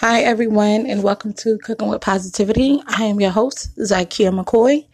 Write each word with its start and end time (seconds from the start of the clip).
Hi, 0.00 0.22
everyone, 0.22 0.86
and 0.86 1.02
welcome 1.02 1.34
to 1.34 1.58
Cooking 1.58 1.88
with 1.88 2.00
Positivity. 2.00 2.80
I 2.86 3.04
am 3.04 3.20
your 3.20 3.32
host, 3.32 3.76
Zykia 3.76 4.32
McCoy. 4.32 4.86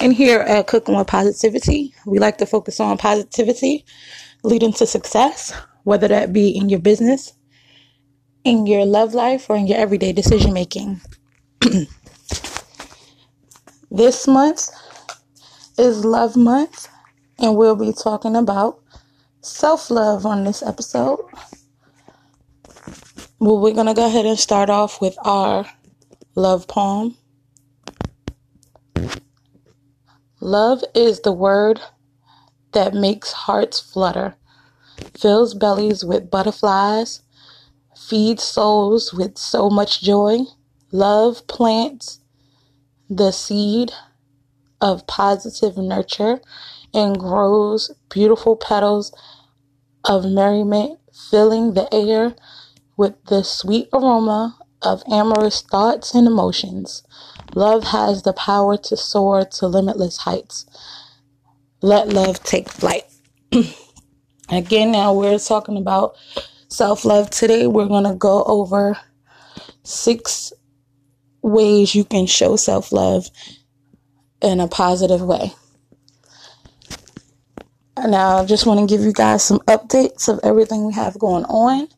And 0.00 0.14
here 0.14 0.40
at 0.40 0.66
Cooking 0.66 0.96
with 0.96 1.08
Positivity, 1.08 1.94
we 2.06 2.18
like 2.18 2.38
to 2.38 2.46
focus 2.46 2.80
on 2.80 2.96
positivity 2.96 3.84
leading 4.44 4.72
to 4.72 4.86
success, 4.86 5.52
whether 5.84 6.08
that 6.08 6.32
be 6.32 6.56
in 6.56 6.70
your 6.70 6.78
business, 6.80 7.34
in 8.44 8.66
your 8.66 8.86
love 8.86 9.12
life, 9.12 9.50
or 9.50 9.56
in 9.56 9.66
your 9.66 9.76
everyday 9.76 10.14
decision 10.14 10.54
making. 10.54 11.02
this 13.90 14.26
month 14.26 14.70
is 15.76 16.02
Love 16.02 16.34
Month, 16.34 16.88
and 17.38 17.56
we'll 17.58 17.76
be 17.76 17.92
talking 17.92 18.34
about 18.34 18.80
self 19.42 19.90
love 19.90 20.24
on 20.24 20.44
this 20.44 20.62
episode. 20.62 21.20
Well, 23.38 23.58
we're 23.58 23.74
going 23.74 23.86
to 23.86 23.92
go 23.92 24.06
ahead 24.06 24.24
and 24.24 24.38
start 24.38 24.70
off 24.70 24.98
with 24.98 25.14
our 25.22 25.66
love 26.34 26.66
poem. 26.68 27.18
Love 30.40 30.82
is 30.94 31.20
the 31.20 31.32
word 31.32 31.78
that 32.72 32.94
makes 32.94 33.32
hearts 33.32 33.78
flutter, 33.78 34.36
fills 35.18 35.52
bellies 35.52 36.02
with 36.02 36.30
butterflies, 36.30 37.20
feeds 37.94 38.42
souls 38.42 39.12
with 39.12 39.36
so 39.36 39.68
much 39.68 40.00
joy. 40.00 40.38
Love 40.90 41.46
plants 41.46 42.20
the 43.10 43.32
seed 43.32 43.92
of 44.80 45.06
positive 45.06 45.76
nurture 45.76 46.40
and 46.94 47.18
grows 47.18 47.92
beautiful 48.08 48.56
petals 48.56 49.12
of 50.04 50.24
merriment, 50.24 50.98
filling 51.30 51.74
the 51.74 51.92
air 51.92 52.34
with 52.96 53.14
the 53.26 53.42
sweet 53.42 53.88
aroma 53.92 54.58
of 54.82 55.02
amorous 55.10 55.60
thoughts 55.62 56.14
and 56.14 56.26
emotions. 56.26 57.02
Love 57.54 57.84
has 57.84 58.22
the 58.22 58.32
power 58.32 58.76
to 58.76 58.96
soar 58.96 59.44
to 59.44 59.66
limitless 59.66 60.18
heights. 60.18 60.66
Let 61.82 62.08
love 62.08 62.42
take 62.42 62.68
flight. 62.68 63.04
Again, 64.48 64.92
now 64.92 65.12
we're 65.12 65.38
talking 65.38 65.76
about 65.76 66.16
self 66.68 67.04
love 67.04 67.30
today. 67.30 67.66
We're 67.66 67.86
going 67.86 68.04
to 68.04 68.14
go 68.14 68.44
over 68.44 68.96
six 69.82 70.52
ways 71.42 71.94
you 71.94 72.04
can 72.04 72.26
show 72.26 72.56
self 72.56 72.92
love 72.92 73.28
in 74.40 74.60
a 74.60 74.68
positive 74.68 75.22
way. 75.22 75.52
Now, 77.96 78.38
I 78.38 78.44
just 78.44 78.66
want 78.66 78.80
to 78.80 78.94
give 78.94 79.04
you 79.04 79.12
guys 79.12 79.42
some 79.42 79.58
updates 79.60 80.28
of 80.28 80.38
everything 80.42 80.86
we 80.86 80.92
have 80.92 81.18
going 81.18 81.44
on. 81.44 81.88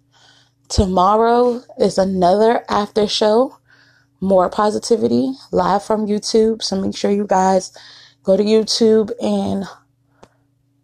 Tomorrow 0.69 1.63
is 1.79 1.97
another 1.97 2.65
after 2.69 3.07
show, 3.07 3.59
more 4.21 4.51
positivity 4.51 5.33
live 5.51 5.83
from 5.83 6.07
YouTube. 6.07 6.63
So 6.63 6.81
make 6.81 6.97
sure 6.97 7.11
you 7.11 7.27
guys 7.27 7.73
go 8.23 8.37
to 8.37 8.43
YouTube 8.43 9.11
and 9.23 9.65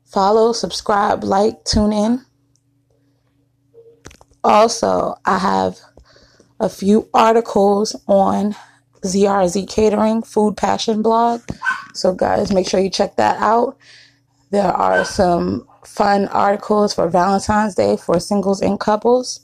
follow, 0.05 0.53
subscribe, 0.53 1.25
like, 1.25 1.65
tune 1.65 1.93
in. 1.93 2.25
Also, 4.43 5.17
I 5.25 5.39
have 5.39 5.79
a 6.61 6.69
few 6.69 7.09
articles 7.12 7.97
on 8.07 8.55
ZRZ 9.03 9.69
Catering 9.69 10.23
Food 10.23 10.57
Passion 10.57 11.03
blog. 11.03 11.43
So, 11.93 12.15
guys, 12.15 12.53
make 12.53 12.69
sure 12.69 12.81
you 12.81 12.91
check 12.91 13.17
that 13.17 13.39
out. 13.41 13.77
There 14.51 14.73
are 14.73 15.05
some 15.05 15.67
fun 15.85 16.29
articles 16.29 16.95
for 16.95 17.09
Valentine's 17.09 17.75
Day 17.75 17.97
for 17.97 18.21
singles 18.21 18.62
and 18.62 18.79
couples. 18.81 19.41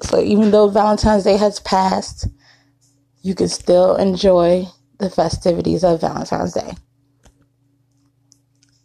So 0.00 0.20
even 0.20 0.50
though 0.50 0.68
Valentine's 0.68 1.24
Day 1.24 1.36
has 1.36 1.60
passed, 1.60 2.28
you 3.22 3.34
can 3.34 3.48
still 3.48 3.96
enjoy 3.96 4.66
the 4.98 5.10
festivities 5.10 5.84
of 5.84 6.00
Valentine's 6.00 6.54
Day. 6.54 6.74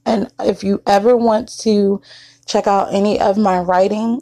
And 0.05 0.31
if 0.39 0.63
you 0.63 0.81
ever 0.85 1.15
want 1.15 1.49
to 1.59 2.01
check 2.45 2.67
out 2.67 2.93
any 2.93 3.19
of 3.19 3.37
my 3.37 3.59
writing 3.59 4.21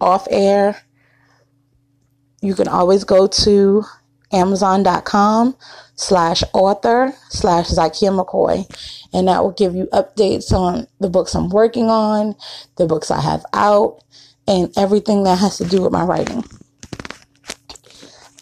off 0.00 0.26
air, 0.30 0.82
you 2.40 2.54
can 2.54 2.68
always 2.68 3.04
go 3.04 3.26
to 3.26 3.84
amazon.com 4.32 5.56
slash 5.96 6.42
author 6.52 7.12
slash 7.30 7.68
Zykia 7.68 8.12
McCoy. 8.12 8.66
And 9.12 9.28
that 9.28 9.42
will 9.42 9.52
give 9.52 9.74
you 9.74 9.86
updates 9.92 10.52
on 10.52 10.86
the 11.00 11.08
books 11.08 11.34
I'm 11.34 11.48
working 11.48 11.86
on, 11.86 12.36
the 12.76 12.86
books 12.86 13.10
I 13.10 13.20
have 13.20 13.44
out, 13.52 14.02
and 14.46 14.72
everything 14.76 15.24
that 15.24 15.38
has 15.38 15.58
to 15.58 15.64
do 15.64 15.82
with 15.82 15.92
my 15.92 16.04
writing. 16.04 16.44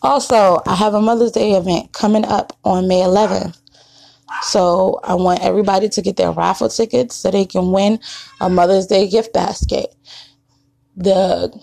Also, 0.03 0.61
I 0.67 0.75
have 0.75 0.95
a 0.95 1.01
Mother's 1.01 1.33
Day 1.33 1.53
event 1.53 1.93
coming 1.93 2.25
up 2.25 2.57
on 2.63 2.89
May 2.89 3.01
11th. 3.01 3.59
So 4.43 5.01
I 5.03 5.15
want 5.15 5.43
everybody 5.43 5.89
to 5.89 6.03
get 6.03 6.17
their 6.17 6.31
raffle 6.31 6.69
tickets 6.69 7.17
so 7.17 7.31
they 7.31 7.47
can 7.47 7.73
win 7.73 7.99
a 8.41 8.51
Mother's 8.51 8.87
Day 8.87 9.09
gift 9.09 9.33
basket. 9.33 9.95
The 10.97 11.59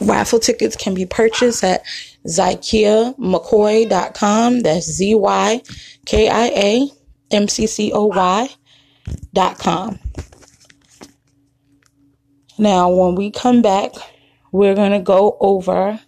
raffle 0.00 0.40
tickets 0.40 0.76
can 0.76 0.94
be 0.94 1.06
purchased 1.06 1.62
at 1.62 1.84
zykiamccoy.com. 2.26 4.60
That's 4.60 4.90
Z 4.90 5.14
Y 5.14 5.62
K 6.06 6.28
I 6.28 6.46
A 6.46 6.88
M 7.30 7.46
C 7.48 7.66
C 7.66 7.92
O 7.92 8.06
Y.com. 8.06 9.98
Now, 12.58 12.88
when 12.88 13.16
we 13.16 13.32
come 13.32 13.62
back, 13.62 13.92
we're 14.52 14.76
going 14.76 14.92
to 14.92 15.00
go 15.00 15.36
over 15.40 16.00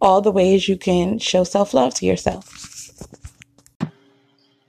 all 0.00 0.20
the 0.20 0.30
ways 0.30 0.68
you 0.68 0.76
can 0.76 1.18
show 1.18 1.44
self 1.44 1.72
love 1.72 1.94
to 1.94 2.06
yourself. 2.06 2.68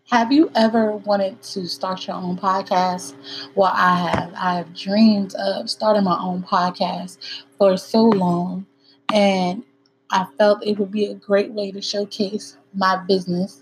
Have 0.10 0.32
you 0.32 0.50
ever 0.56 0.96
wanted 0.96 1.42
to 1.44 1.68
start 1.68 2.08
your 2.08 2.16
own 2.16 2.38
podcast? 2.38 3.14
Well, 3.54 3.72
I 3.74 4.10
have. 4.10 4.34
I 4.34 4.56
have 4.56 4.74
dreamed 4.74 5.36
of 5.36 5.70
starting 5.70 6.06
my 6.06 6.18
own 6.20 6.42
podcast 6.42 7.18
for 7.58 7.76
so 7.76 8.06
long, 8.06 8.66
and 9.14 9.64
I 10.10 10.26
felt 10.38 10.66
it 10.66 10.80
would 10.80 10.92
be 10.92 11.06
a 11.06 11.16
great 11.16 11.52
way 11.52 11.72
to 11.72 11.82
showcase 11.82 12.58
my 12.74 12.96
business 12.96 13.62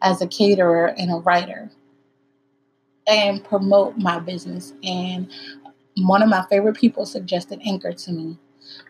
as 0.00 0.22
a 0.22 0.26
caterer 0.28 0.94
and 0.96 1.10
a 1.10 1.16
writer 1.16 1.70
and 3.06 3.44
promote 3.44 3.98
my 3.98 4.18
business 4.18 4.72
and 4.84 5.28
one 5.96 6.22
of 6.22 6.28
my 6.28 6.44
favorite 6.48 6.76
people 6.76 7.06
suggested 7.06 7.60
Anchor 7.64 7.92
to 7.92 8.12
me. 8.12 8.38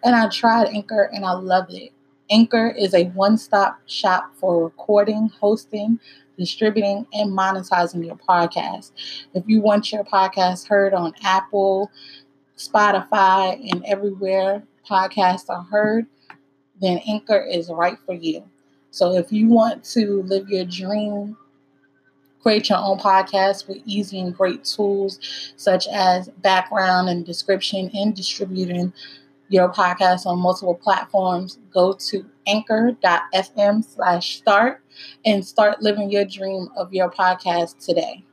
And 0.05 0.15
I 0.15 0.29
tried 0.29 0.69
Anchor 0.69 1.11
and 1.13 1.25
I 1.25 1.33
loved 1.33 1.73
it. 1.73 1.93
Anchor 2.31 2.69
is 2.69 2.95
a 2.95 3.07
one 3.07 3.37
stop 3.37 3.81
shop 3.87 4.33
for 4.37 4.65
recording, 4.65 5.29
hosting, 5.41 5.99
distributing, 6.39 7.07
and 7.13 7.37
monetizing 7.37 8.05
your 8.05 8.17
podcast. 8.17 8.93
If 9.35 9.45
you 9.47 9.61
want 9.61 9.93
your 9.93 10.05
podcast 10.05 10.69
heard 10.69 10.95
on 10.95 11.13
Apple, 11.23 11.91
Spotify, 12.57 13.61
and 13.71 13.85
everywhere 13.85 14.63
podcasts 14.89 15.51
are 15.51 15.63
heard, 15.63 16.07
then 16.81 17.01
Anchor 17.07 17.41
is 17.41 17.71
right 17.71 17.99
for 18.07 18.15
you. 18.15 18.45
So 18.91 19.15
if 19.17 19.33
you 19.33 19.49
want 19.49 19.85
to 19.93 20.23
live 20.23 20.49
your 20.49 20.65
dream 20.65 21.37
create 22.43 22.69
your 22.69 22.79
own 22.79 22.99
podcast 22.99 23.69
with 23.69 23.79
easy 23.87 24.21
and 24.21 24.37
great 24.37 24.65
tools 24.65 25.19
such 25.57 25.87
as 25.89 26.29
background 26.43 27.09
and 27.09 27.25
description 27.25 27.91
and 27.95 28.15
distributing 28.15 28.93
your 29.49 29.71
podcast 29.71 30.27
on 30.27 30.39
multiple 30.39 30.75
platforms, 30.75 31.59
go 31.73 31.93
to 31.93 32.25
anchor.fm 32.47 33.85
slash 33.85 34.39
start 34.39 34.83
and 35.25 35.45
start 35.45 35.83
living 35.83 36.11
your 36.11 36.25
dream 36.25 36.69
of 36.77 36.93
your 36.93 37.11
podcast 37.11 37.85
today. 37.85 38.25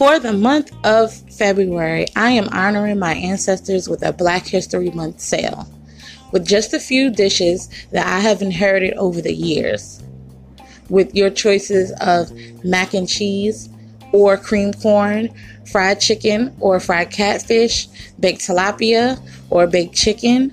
For 0.00 0.18
the 0.18 0.32
month 0.32 0.72
of 0.82 1.12
February, 1.12 2.06
I 2.16 2.30
am 2.30 2.48
honoring 2.48 2.98
my 2.98 3.12
ancestors 3.12 3.86
with 3.86 4.02
a 4.02 4.14
Black 4.14 4.46
History 4.46 4.90
Month 4.92 5.20
sale 5.20 5.68
with 6.32 6.48
just 6.48 6.72
a 6.72 6.80
few 6.80 7.10
dishes 7.10 7.68
that 7.92 8.06
I 8.06 8.20
have 8.20 8.40
inherited 8.40 8.94
over 8.94 9.20
the 9.20 9.34
years. 9.34 10.02
With 10.88 11.14
your 11.14 11.28
choices 11.28 11.92
of 12.00 12.32
mac 12.64 12.94
and 12.94 13.06
cheese 13.06 13.68
or 14.12 14.38
cream 14.38 14.72
corn, 14.72 15.28
fried 15.70 16.00
chicken 16.00 16.56
or 16.60 16.80
fried 16.80 17.10
catfish, 17.10 17.86
baked 18.18 18.40
tilapia 18.40 19.20
or 19.50 19.66
baked 19.66 19.94
chicken, 19.94 20.50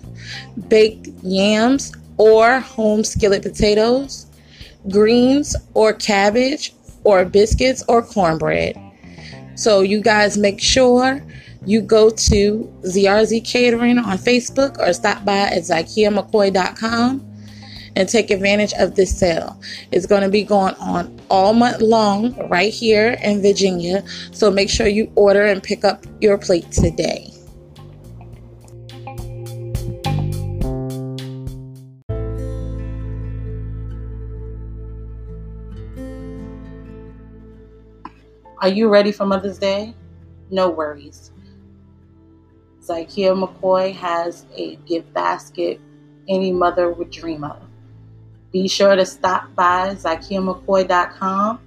baked 0.67 1.07
yams 1.23 1.94
or 2.17 2.59
home 2.59 3.05
skillet 3.05 3.44
potatoes, 3.44 4.25
greens 4.89 5.55
or 5.73 5.94
cabbage 5.94 6.73
or 7.05 7.23
biscuits 7.23 7.81
or 7.88 8.03
cornbread 8.03 8.77
so 9.57 9.81
you 9.81 10.01
guys 10.01 10.38
make 10.38 10.62
sure 10.62 11.21
you 11.65 11.81
go 11.81 12.09
to 12.09 12.74
ZRZ 12.83 13.44
Catering 13.44 13.98
on 13.98 14.18
Facebook 14.18 14.80
or 14.80 14.94
stop 14.94 15.25
by 15.25 15.38
at 15.38 15.63
ZykiaMcCoy.com 15.63 17.27
and 17.98 18.07
take 18.07 18.30
advantage 18.30 18.74
of 18.74 18.95
this 18.95 19.18
sale. 19.18 19.59
It's 19.92 20.06
going 20.06 20.21
to 20.21 20.30
be 20.30 20.44
going 20.44 20.75
on 20.75 21.19
all 21.30 21.54
month 21.54 21.81
long 21.81 22.48
right 22.48 22.71
here 22.71 23.18
in 23.24 23.42
Virginia. 23.42 24.04
So 24.31 24.51
make 24.51 24.69
sure 24.69 24.88
you 24.88 25.12
order 25.15 25.45
and 25.45 25.62
pick 25.62 25.83
up 25.83 26.06
your 26.21 26.38
plate 26.38 26.71
today. 26.71 27.33
Are 38.59 38.69
you 38.69 38.89
ready 38.89 39.12
for 39.12 39.24
Mother's 39.24 39.59
Day? 39.59 39.94
No 40.50 40.68
worries. 40.69 41.31
Zykia 42.81 43.38
McCoy 43.38 43.94
has 43.94 44.48
a 44.56 44.77
gift 44.77 45.13
basket 45.13 45.80
any 46.27 46.51
mother 46.51 46.89
would 46.89 47.12
dream 47.12 47.44
of. 47.44 47.62
Be 48.51 48.68
sure 48.68 48.95
to 48.95 49.06
stop 49.06 49.54
by 49.54 49.94
ZykiaMcCoy.com 49.94 51.59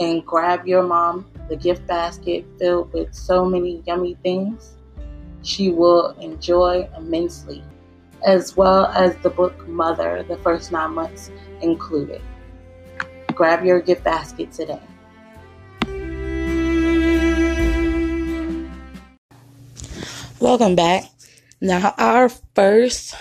and 0.00 0.26
grab 0.26 0.66
your 0.66 0.82
mom 0.82 1.24
the 1.48 1.54
gift 1.54 1.86
basket 1.86 2.44
filled 2.58 2.92
with 2.92 3.14
so 3.14 3.44
many 3.44 3.80
yummy 3.86 4.16
things 4.24 4.74
she 5.44 5.70
will 5.70 6.10
enjoy 6.20 6.88
immensely, 6.96 7.62
as 8.26 8.56
well 8.56 8.86
as 8.86 9.14
the 9.18 9.30
book 9.30 9.68
Mother, 9.68 10.24
the 10.26 10.36
first 10.38 10.72
nine 10.72 10.94
months 10.94 11.30
included. 11.62 12.20
Grab 13.34 13.64
your 13.64 13.80
gift 13.80 14.02
basket 14.02 14.50
today. 14.50 14.80
Welcome 20.40 20.76
back. 20.76 21.02
Now, 21.60 21.94
our 21.98 22.28
first 22.28 23.12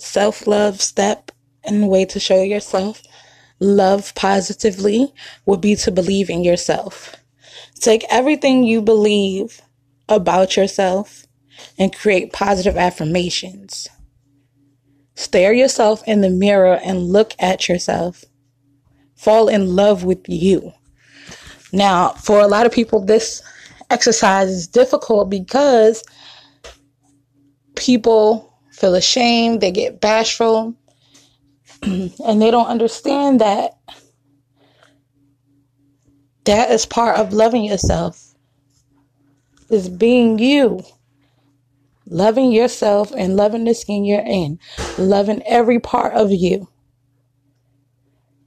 self 0.00 0.46
love 0.46 0.80
step 0.80 1.30
and 1.62 1.90
way 1.90 2.06
to 2.06 2.18
show 2.18 2.42
yourself 2.42 3.02
love 3.60 4.14
positively 4.14 5.12
would 5.44 5.60
be 5.60 5.76
to 5.76 5.90
believe 5.90 6.30
in 6.30 6.42
yourself. 6.42 7.14
Take 7.78 8.06
everything 8.08 8.64
you 8.64 8.80
believe 8.80 9.60
about 10.08 10.56
yourself 10.56 11.26
and 11.78 11.94
create 11.94 12.32
positive 12.32 12.78
affirmations. 12.78 13.86
Stare 15.14 15.52
yourself 15.52 16.02
in 16.06 16.22
the 16.22 16.30
mirror 16.30 16.80
and 16.82 17.12
look 17.12 17.34
at 17.38 17.68
yourself. 17.68 18.24
Fall 19.14 19.48
in 19.48 19.76
love 19.76 20.04
with 20.04 20.26
you. 20.26 20.72
Now, 21.70 22.14
for 22.14 22.40
a 22.40 22.48
lot 22.48 22.64
of 22.64 22.72
people, 22.72 23.04
this 23.04 23.42
exercise 23.90 24.48
is 24.48 24.66
difficult 24.66 25.28
because 25.28 26.02
people 27.82 28.54
feel 28.70 28.94
ashamed, 28.94 29.60
they 29.60 29.72
get 29.72 30.00
bashful, 30.00 30.74
and 31.82 32.40
they 32.40 32.50
don't 32.50 32.68
understand 32.68 33.40
that 33.40 33.76
that 36.44 36.70
is 36.70 36.86
part 36.86 37.18
of 37.18 37.32
loving 37.32 37.64
yourself. 37.64 38.34
Is 39.68 39.88
being 39.88 40.38
you. 40.38 40.82
Loving 42.06 42.52
yourself 42.52 43.12
and 43.16 43.36
loving 43.36 43.64
the 43.64 43.74
skin 43.74 44.04
you're 44.04 44.20
in. 44.20 44.58
Loving 44.98 45.42
every 45.46 45.78
part 45.78 46.12
of 46.14 46.30
you. 46.30 46.68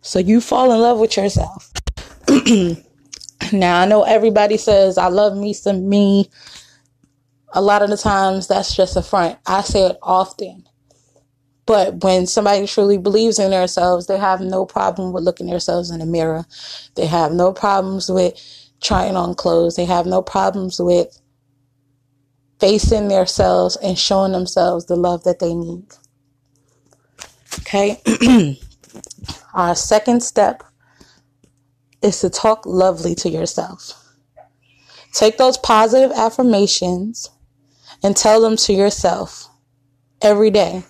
So 0.01 0.19
you 0.19 0.39
fall 0.39 0.71
in 0.71 0.79
love 0.79 0.99
with 0.99 1.17
yourself. 1.17 1.73
now 3.51 3.79
I 3.79 3.85
know 3.85 4.03
everybody 4.03 4.57
says 4.57 4.97
I 4.97 5.07
love 5.07 5.35
me 5.35 5.53
some 5.53 5.89
me 5.89 6.29
a 7.55 7.61
lot 7.61 7.81
of 7.81 7.89
the 7.89 7.97
times 7.97 8.47
that's 8.47 8.75
just 8.75 8.97
a 8.97 9.01
front. 9.01 9.39
I 9.47 9.61
say 9.61 9.87
it 9.87 9.97
often. 10.03 10.65
But 11.65 12.03
when 12.03 12.27
somebody 12.27 12.67
truly 12.67 12.97
believes 12.97 13.39
in 13.39 13.49
themselves, 13.49 14.05
they 14.05 14.17
have 14.17 14.41
no 14.41 14.65
problem 14.65 15.13
with 15.13 15.23
looking 15.23 15.47
themselves 15.47 15.89
in 15.89 15.99
the 15.99 16.05
mirror. 16.05 16.45
They 16.95 17.07
have 17.07 17.31
no 17.31 17.53
problems 17.53 18.09
with 18.11 18.39
trying 18.83 19.15
on 19.15 19.33
clothes. 19.33 19.75
They 19.75 19.85
have 19.85 20.05
no 20.05 20.21
problems 20.21 20.79
with 20.79 21.19
facing 22.59 23.07
themselves 23.07 23.77
and 23.77 23.97
showing 23.97 24.33
themselves 24.33 24.85
the 24.85 24.95
love 24.95 25.23
that 25.23 25.39
they 25.39 25.55
need. 25.55 25.85
Okay. 27.61 27.99
Our 29.53 29.75
second 29.75 30.21
step 30.21 30.61
is 32.01 32.19
to 32.19 32.29
talk 32.29 32.65
lovely 32.65 33.15
to 33.15 33.29
yourself. 33.29 34.01
Take 35.13 35.37
those 35.37 35.57
positive 35.57 36.11
affirmations 36.11 37.29
and 38.05 38.15
tell 38.15 38.39
them 38.39 38.55
to 38.55 38.71
yourself 38.71 39.49
every 40.21 40.51
day. 40.51 40.83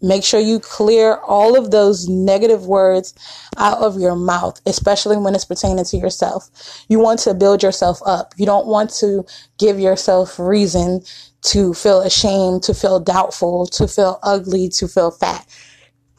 Make 0.00 0.24
sure 0.24 0.40
you 0.40 0.58
clear 0.60 1.16
all 1.16 1.58
of 1.58 1.70
those 1.70 2.08
negative 2.08 2.66
words 2.66 3.12
out 3.58 3.82
of 3.82 4.00
your 4.00 4.16
mouth, 4.16 4.58
especially 4.64 5.18
when 5.18 5.34
it's 5.34 5.44
pertaining 5.44 5.84
to 5.84 5.98
yourself. 5.98 6.48
You 6.88 7.00
want 7.00 7.18
to 7.20 7.34
build 7.34 7.62
yourself 7.62 8.00
up. 8.06 8.32
You 8.38 8.46
don't 8.46 8.66
want 8.66 8.94
to 9.00 9.26
give 9.58 9.78
yourself 9.78 10.38
reason 10.38 11.02
to 11.42 11.74
feel 11.74 12.00
ashamed, 12.00 12.62
to 12.62 12.72
feel 12.72 12.98
doubtful, 12.98 13.66
to 13.66 13.86
feel 13.86 14.20
ugly, 14.22 14.70
to 14.70 14.88
feel 14.88 15.10
fat. 15.10 15.46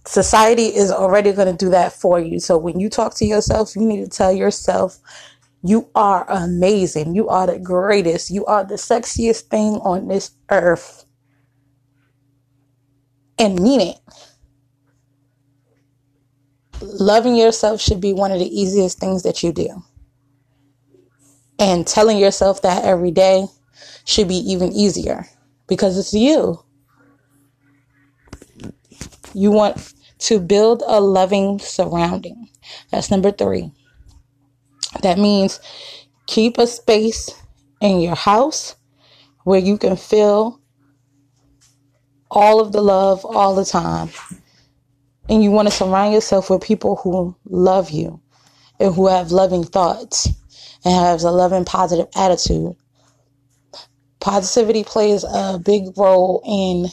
Society 0.06 0.68
is 0.68 0.92
already 0.92 1.32
going 1.32 1.48
to 1.48 1.66
do 1.66 1.72
that 1.72 1.92
for 1.92 2.20
you. 2.20 2.40
So 2.40 2.56
when 2.56 2.80
you 2.80 2.88
talk 2.88 3.16
to 3.16 3.26
yourself, 3.26 3.76
you 3.76 3.82
need 3.82 4.04
to 4.04 4.16
tell 4.16 4.32
yourself 4.32 5.00
you 5.64 5.90
are 5.94 6.26
amazing. 6.30 7.14
You 7.14 7.30
are 7.30 7.46
the 7.46 7.60
greatest. 7.60 8.32
You 8.32 8.46
are 8.46 8.64
the 8.64 8.76
sexiest 8.76 9.42
thing 9.44 9.76
on 9.76 10.08
this 10.08 10.32
earth. 10.50 11.06
And 13.38 13.60
mean 13.60 13.82
it. 13.82 13.98
Loving 16.82 17.36
yourself 17.36 17.80
should 17.80 18.02
be 18.02 18.14
one 18.14 18.32
of 18.32 18.40
the 18.40 18.60
easiest 18.60 19.00
things 19.00 19.22
that 19.24 19.44
you 19.44 19.52
do. 19.52 19.84
And 21.60 21.86
telling 21.86 22.18
yourself 22.18 22.64
that 22.64 22.84
every 22.84 23.12
day 23.12 23.46
should 24.04 24.28
be 24.28 24.38
even 24.38 24.72
easier 24.72 25.28
because 25.68 25.98
it's 25.98 26.14
you. 26.14 26.64
You 29.34 29.52
want 29.52 29.94
to 30.20 30.40
build 30.40 30.82
a 30.88 31.00
loving 31.00 31.60
surrounding. 31.60 32.50
That's 32.90 33.12
number 33.12 33.32
three. 33.32 33.72
That 35.02 35.18
means 35.18 35.60
keep 36.28 36.58
a 36.58 36.68
space 36.68 37.30
in 37.80 38.02
your 38.02 38.16
house 38.16 38.76
where 39.44 39.60
you 39.60 39.78
can 39.78 39.96
feel 39.96 40.60
all 42.30 42.60
of 42.62 42.72
the 42.72 42.82
love 42.82 43.26
all 43.26 43.56
the 43.56 43.66
time. 43.66 44.10
And 45.30 45.44
you 45.44 45.52
want 45.52 45.68
to 45.68 45.74
surround 45.74 46.14
yourself 46.14 46.50
with 46.50 46.62
people 46.62 46.98
who 46.98 47.36
love 47.46 47.90
you 47.90 48.22
and 48.80 48.94
who 48.94 49.08
have 49.08 49.32
loving 49.32 49.64
thoughts 49.64 50.28
and 50.84 50.94
has 50.94 51.24
a 51.24 51.32
loving 51.32 51.66
positive 51.66 52.08
attitude. 52.16 52.76
Positivity 54.20 54.84
plays 54.84 55.24
a 55.24 55.60
big 55.64 55.98
role 55.98 56.42
in 56.46 56.90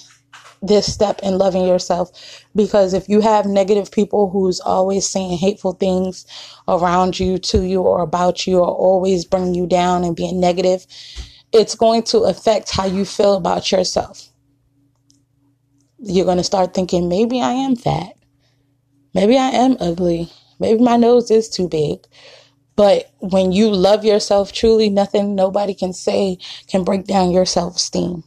this 0.62 0.93
step 0.93 1.21
in 1.23 1.38
loving 1.38 1.67
yourself. 1.67 2.45
Because 2.55 2.95
if 2.95 3.09
you 3.09 3.21
have 3.21 3.47
negative 3.47 3.91
people 3.91 4.31
who's 4.31 4.61
always 4.61 5.09
saying 5.09 5.38
hateful 5.38 5.73
things 5.73 6.27
around 6.67 7.21
you 7.21 7.38
to 7.38 7.62
you 7.62 7.83
or 7.83 8.03
about 8.03 8.47
you 8.47 8.59
or 8.59 8.69
always 8.69 9.25
bringing 9.25 9.55
you 9.55 9.67
down 9.67 10.05
and 10.05 10.17
being 10.17 10.41
negative 10.41 10.87
it's 11.53 11.75
going 11.75 12.03
to 12.03 12.21
affect 12.21 12.71
how 12.71 12.87
you 12.87 13.05
feel 13.05 13.35
about 13.35 13.73
yourself. 13.73 14.29
You're 15.99 16.27
going 16.27 16.38
to 16.38 16.45
start 16.45 16.75
thinking 16.75 17.09
maybe 17.09 17.41
i 17.41 17.53
am 17.53 17.77
fat. 17.77 18.15
Maybe 19.15 19.37
i 19.37 19.49
am 19.49 19.77
ugly. 19.81 20.31
Maybe 20.61 20.83
my 20.83 20.97
nose 20.97 21.31
is 21.31 21.49
too 21.49 21.69
big. 21.69 22.07
But 22.77 23.11
when 23.19 23.50
you 23.50 23.71
love 23.71 24.05
yourself 24.05 24.53
truly 24.53 24.88
nothing 24.88 25.35
nobody 25.35 25.75
can 25.75 25.93
say 25.93 26.38
can 26.69 26.85
break 26.85 27.07
down 27.07 27.31
your 27.31 27.47
self-esteem. 27.47 28.23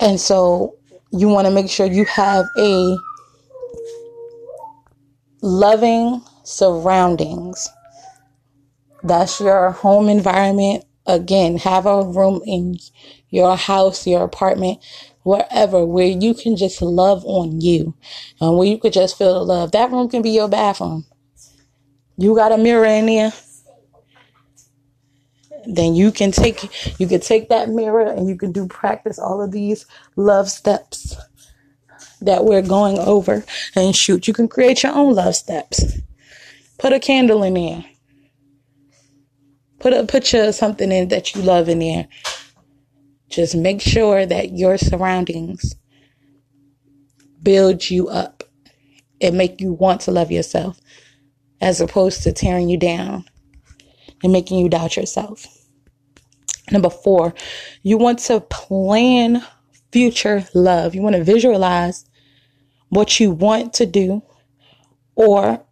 And 0.00 0.18
so 0.18 0.76
you 1.12 1.28
want 1.28 1.46
to 1.46 1.52
make 1.52 1.68
sure 1.68 1.86
you 1.86 2.04
have 2.04 2.46
a 2.58 2.96
loving 5.42 6.22
surroundings. 6.44 7.68
That's 9.02 9.40
your 9.40 9.70
home 9.70 10.08
environment. 10.08 10.84
Again, 11.06 11.56
have 11.58 11.86
a 11.86 12.04
room 12.04 12.42
in 12.46 12.76
your 13.30 13.56
house, 13.56 14.06
your 14.06 14.24
apartment, 14.24 14.78
wherever 15.22 15.84
where 15.84 16.06
you 16.06 16.34
can 16.34 16.56
just 16.56 16.82
love 16.82 17.24
on 17.24 17.60
you 17.60 17.94
and 18.40 18.56
where 18.56 18.68
you 18.68 18.78
could 18.78 18.92
just 18.92 19.18
feel 19.18 19.34
the 19.34 19.40
love. 19.44 19.72
That 19.72 19.90
room 19.90 20.08
can 20.08 20.22
be 20.22 20.30
your 20.30 20.48
bathroom. 20.48 21.06
You 22.16 22.34
got 22.34 22.52
a 22.52 22.58
mirror 22.58 22.84
in 22.84 23.06
there. 23.06 23.32
Then 25.66 25.94
you 25.94 26.12
can 26.12 26.32
take 26.32 26.98
you 27.00 27.06
can 27.06 27.20
take 27.20 27.48
that 27.48 27.68
mirror 27.68 28.10
and 28.10 28.28
you 28.28 28.36
can 28.36 28.52
do 28.52 28.66
practice 28.66 29.18
all 29.18 29.42
of 29.42 29.52
these 29.52 29.86
love 30.16 30.48
steps 30.50 31.16
that 32.20 32.44
we're 32.44 32.62
going 32.62 32.98
over 32.98 33.44
and 33.74 33.94
shoot. 33.94 34.28
You 34.28 34.34
can 34.34 34.48
create 34.48 34.82
your 34.82 34.92
own 34.92 35.14
love 35.14 35.36
steps. 35.36 35.98
Put 36.78 36.92
a 36.92 37.00
candle 37.00 37.42
in 37.42 37.54
there. 37.54 37.84
Put 39.78 39.92
a 39.92 40.04
picture 40.04 40.44
of 40.44 40.54
something 40.54 40.92
in 40.92 41.08
that 41.08 41.34
you 41.34 41.42
love 41.42 41.68
in 41.68 41.78
there. 41.78 42.08
Just 43.28 43.54
make 43.54 43.80
sure 43.80 44.26
that 44.26 44.52
your 44.52 44.76
surroundings 44.76 45.74
build 47.42 47.88
you 47.88 48.08
up 48.08 48.42
and 49.20 49.38
make 49.38 49.60
you 49.60 49.72
want 49.72 50.02
to 50.02 50.10
love 50.10 50.30
yourself 50.30 50.80
as 51.60 51.80
opposed 51.80 52.22
to 52.22 52.32
tearing 52.32 52.68
you 52.68 52.78
down 52.78 53.24
and 54.22 54.32
making 54.32 54.58
you 54.58 54.68
doubt 54.68 54.96
yourself. 54.96 55.46
Number 56.70 56.90
four, 56.90 57.34
you 57.82 57.98
want 57.98 58.20
to 58.20 58.40
plan 58.40 59.42
future 59.92 60.44
love. 60.54 60.94
You 60.94 61.02
want 61.02 61.16
to 61.16 61.24
visualize 61.24 62.04
what 62.90 63.18
you 63.18 63.30
want 63.30 63.74
to 63.74 63.86
do 63.86 64.22
or 65.14 65.64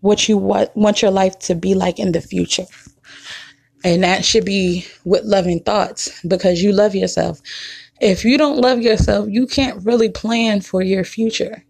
what 0.00 0.28
you 0.28 0.38
want, 0.38 0.74
want 0.76 1.02
your 1.02 1.10
life 1.10 1.38
to 1.40 1.54
be 1.54 1.74
like 1.74 1.98
in 1.98 2.12
the 2.12 2.20
future. 2.20 2.66
And 3.84 4.02
that 4.02 4.24
should 4.24 4.44
be 4.44 4.86
with 5.04 5.24
loving 5.24 5.60
thoughts 5.60 6.20
because 6.26 6.62
you 6.62 6.72
love 6.72 6.94
yourself. 6.94 7.40
If 8.00 8.24
you 8.24 8.38
don't 8.38 8.60
love 8.60 8.80
yourself, 8.80 9.28
you 9.28 9.46
can't 9.46 9.84
really 9.84 10.08
plan 10.08 10.60
for 10.60 10.82
your 10.82 11.04
future. 11.04 11.64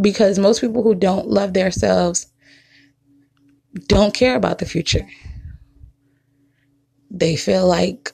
Because 0.00 0.38
most 0.38 0.60
people 0.60 0.82
who 0.82 0.94
don't 0.94 1.28
love 1.28 1.54
themselves 1.54 2.26
don't 3.86 4.14
care 4.14 4.36
about 4.36 4.58
the 4.58 4.66
future. 4.66 5.06
They 7.10 7.36
feel 7.36 7.66
like 7.66 8.12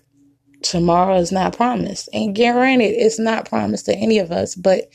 tomorrow 0.63 1.17
is 1.17 1.33
not 1.33 1.57
promised. 1.57 2.09
And 2.13 2.35
granted, 2.35 2.95
it's 2.95 3.19
not 3.19 3.49
promised 3.49 3.87
to 3.87 3.95
any 3.95 4.19
of 4.19 4.31
us, 4.33 4.55
but 4.55 4.89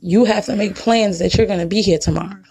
you 0.00 0.24
have 0.24 0.46
to 0.46 0.56
make 0.56 0.76
plans 0.76 1.18
that 1.18 1.34
you're 1.34 1.46
going 1.46 1.60
to 1.60 1.66
be 1.66 1.82
here 1.82 1.98
tomorrow. 1.98 2.42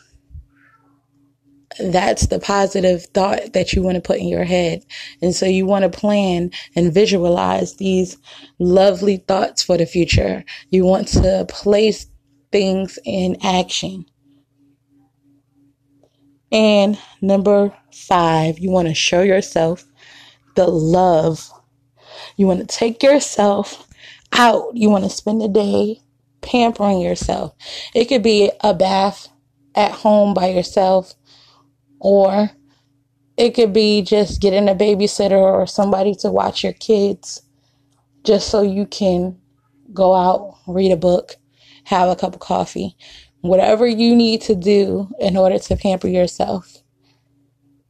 That's 1.80 2.28
the 2.28 2.40
positive 2.40 3.06
thought 3.14 3.54
that 3.54 3.74
you 3.74 3.82
want 3.82 3.96
to 3.96 4.02
put 4.02 4.20
in 4.20 4.28
your 4.28 4.44
head. 4.44 4.84
And 5.22 5.34
so 5.34 5.46
you 5.46 5.66
want 5.66 5.84
to 5.84 5.98
plan 5.98 6.52
and 6.76 6.94
visualize 6.94 7.76
these 7.76 8.18
lovely 8.60 9.18
thoughts 9.18 9.64
for 9.64 9.78
the 9.78 9.86
future. 9.86 10.44
You 10.72 10.86
want 10.86 11.08
to 11.10 11.46
place 11.48 12.08
things 12.52 13.00
in 13.06 13.38
action. 13.44 14.06
And 16.52 16.98
number 17.22 17.74
five, 17.94 18.60
you 18.60 18.72
want 18.72 18.88
to 18.88 18.94
show 18.94 19.22
yourself 19.22 19.86
the 20.56 20.68
love. 20.68 21.50
You 22.38 22.48
want 22.48 22.60
to 22.60 22.66
take 22.66 23.04
yourself 23.04 23.88
out. 24.34 24.76
You 24.76 24.90
want 24.90 25.04
to 25.04 25.10
spend 25.10 25.42
the 25.42 25.48
day 25.48 26.02
pampering 26.42 27.00
yourself. 27.02 27.54
It 27.94 28.06
could 28.06 28.24
be 28.24 28.52
a 28.62 28.74
bath 28.74 29.30
at 29.76 29.92
home 29.92 30.34
by 30.34 30.48
yourself, 30.48 31.14
or 32.00 32.50
it 33.38 33.52
could 33.52 33.72
be 33.72 34.02
just 34.02 34.42
getting 34.42 34.68
a 34.68 34.76
babysitter 34.76 35.40
or 35.40 35.68
somebody 35.68 36.16
to 36.16 36.32
watch 36.32 36.64
your 36.64 36.74
kids 36.74 37.42
just 38.24 38.50
so 38.50 38.62
you 38.62 38.86
can 38.86 39.40
go 39.94 40.14
out, 40.14 40.58
read 40.68 40.92
a 40.92 40.98
book, 40.98 41.36
have 41.86 42.10
a 42.10 42.16
cup 42.16 42.34
of 42.34 42.40
coffee. 42.40 42.96
Whatever 43.42 43.88
you 43.88 44.16
need 44.16 44.42
to 44.42 44.56
do 44.56 45.10
in 45.20 45.38
order 45.38 45.60
to 45.60 45.76
pamper 45.78 46.08
yourself, 46.08 46.84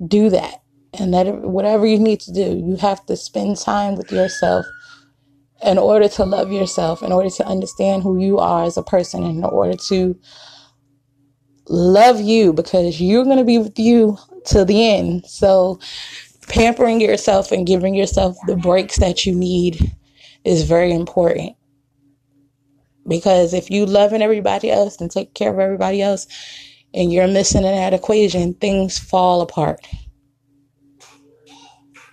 do 0.05 0.29
that. 0.29 0.61
And 0.93 1.13
that 1.13 1.41
whatever 1.41 1.85
you 1.85 1.99
need 1.99 2.19
to 2.21 2.33
do, 2.33 2.63
you 2.65 2.75
have 2.77 3.05
to 3.07 3.15
spend 3.15 3.57
time 3.57 3.95
with 3.95 4.11
yourself 4.11 4.65
in 5.63 5.77
order 5.77 6.07
to 6.07 6.25
love 6.25 6.51
yourself, 6.51 7.03
in 7.03 7.11
order 7.11 7.29
to 7.29 7.45
understand 7.45 8.03
who 8.03 8.19
you 8.19 8.37
are 8.39 8.63
as 8.63 8.77
a 8.77 8.83
person, 8.83 9.23
in 9.23 9.43
order 9.43 9.77
to 9.89 10.17
love 11.67 12.19
you 12.19 12.53
because 12.53 12.99
you're 12.99 13.23
going 13.23 13.37
to 13.37 13.43
be 13.43 13.57
with 13.57 13.77
you 13.77 14.17
till 14.45 14.65
the 14.65 14.89
end. 14.89 15.25
So, 15.25 15.79
pampering 16.47 16.99
yourself 16.99 17.51
and 17.51 17.67
giving 17.67 17.93
yourself 17.93 18.37
the 18.47 18.55
breaks 18.55 18.97
that 18.97 19.25
you 19.25 19.35
need 19.35 19.95
is 20.43 20.63
very 20.63 20.91
important. 20.93 21.55
Because 23.09 23.53
if 23.53 23.71
you 23.71 23.85
loving 23.85 24.21
everybody 24.21 24.71
else 24.71 25.01
and 25.01 25.11
take 25.11 25.33
care 25.33 25.51
of 25.51 25.59
everybody 25.59 26.01
else 26.01 26.27
and 26.93 27.11
you're 27.11 27.27
missing 27.27 27.65
in 27.65 27.75
that 27.75 27.93
equation, 27.93 28.53
things 28.53 28.99
fall 28.99 29.41
apart. 29.41 29.85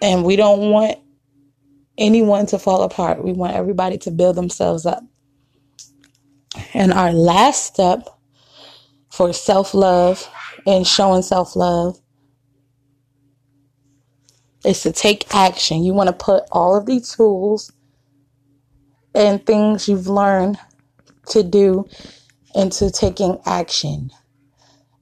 And 0.02 0.24
we 0.24 0.36
don't 0.36 0.70
want 0.70 0.98
anyone 1.98 2.46
to 2.46 2.58
fall 2.58 2.82
apart. 2.82 3.22
We 3.22 3.32
want 3.32 3.54
everybody 3.54 3.98
to 3.98 4.10
build 4.10 4.36
themselves 4.36 4.86
up. 4.86 5.02
And 6.74 6.92
our 6.92 7.12
last 7.12 7.64
step 7.64 8.08
for 9.10 9.32
self 9.32 9.74
love 9.74 10.28
and 10.66 10.86
showing 10.86 11.22
self 11.22 11.56
love 11.56 11.98
is 14.64 14.82
to 14.82 14.92
take 14.92 15.34
action. 15.34 15.84
You 15.84 15.94
want 15.94 16.08
to 16.08 16.12
put 16.12 16.44
all 16.50 16.76
of 16.76 16.86
these 16.86 17.14
tools 17.14 17.72
and 19.14 19.44
things 19.44 19.88
you've 19.88 20.08
learned 20.08 20.58
to 21.26 21.42
do 21.42 21.86
into 22.54 22.90
taking 22.90 23.38
action. 23.46 24.10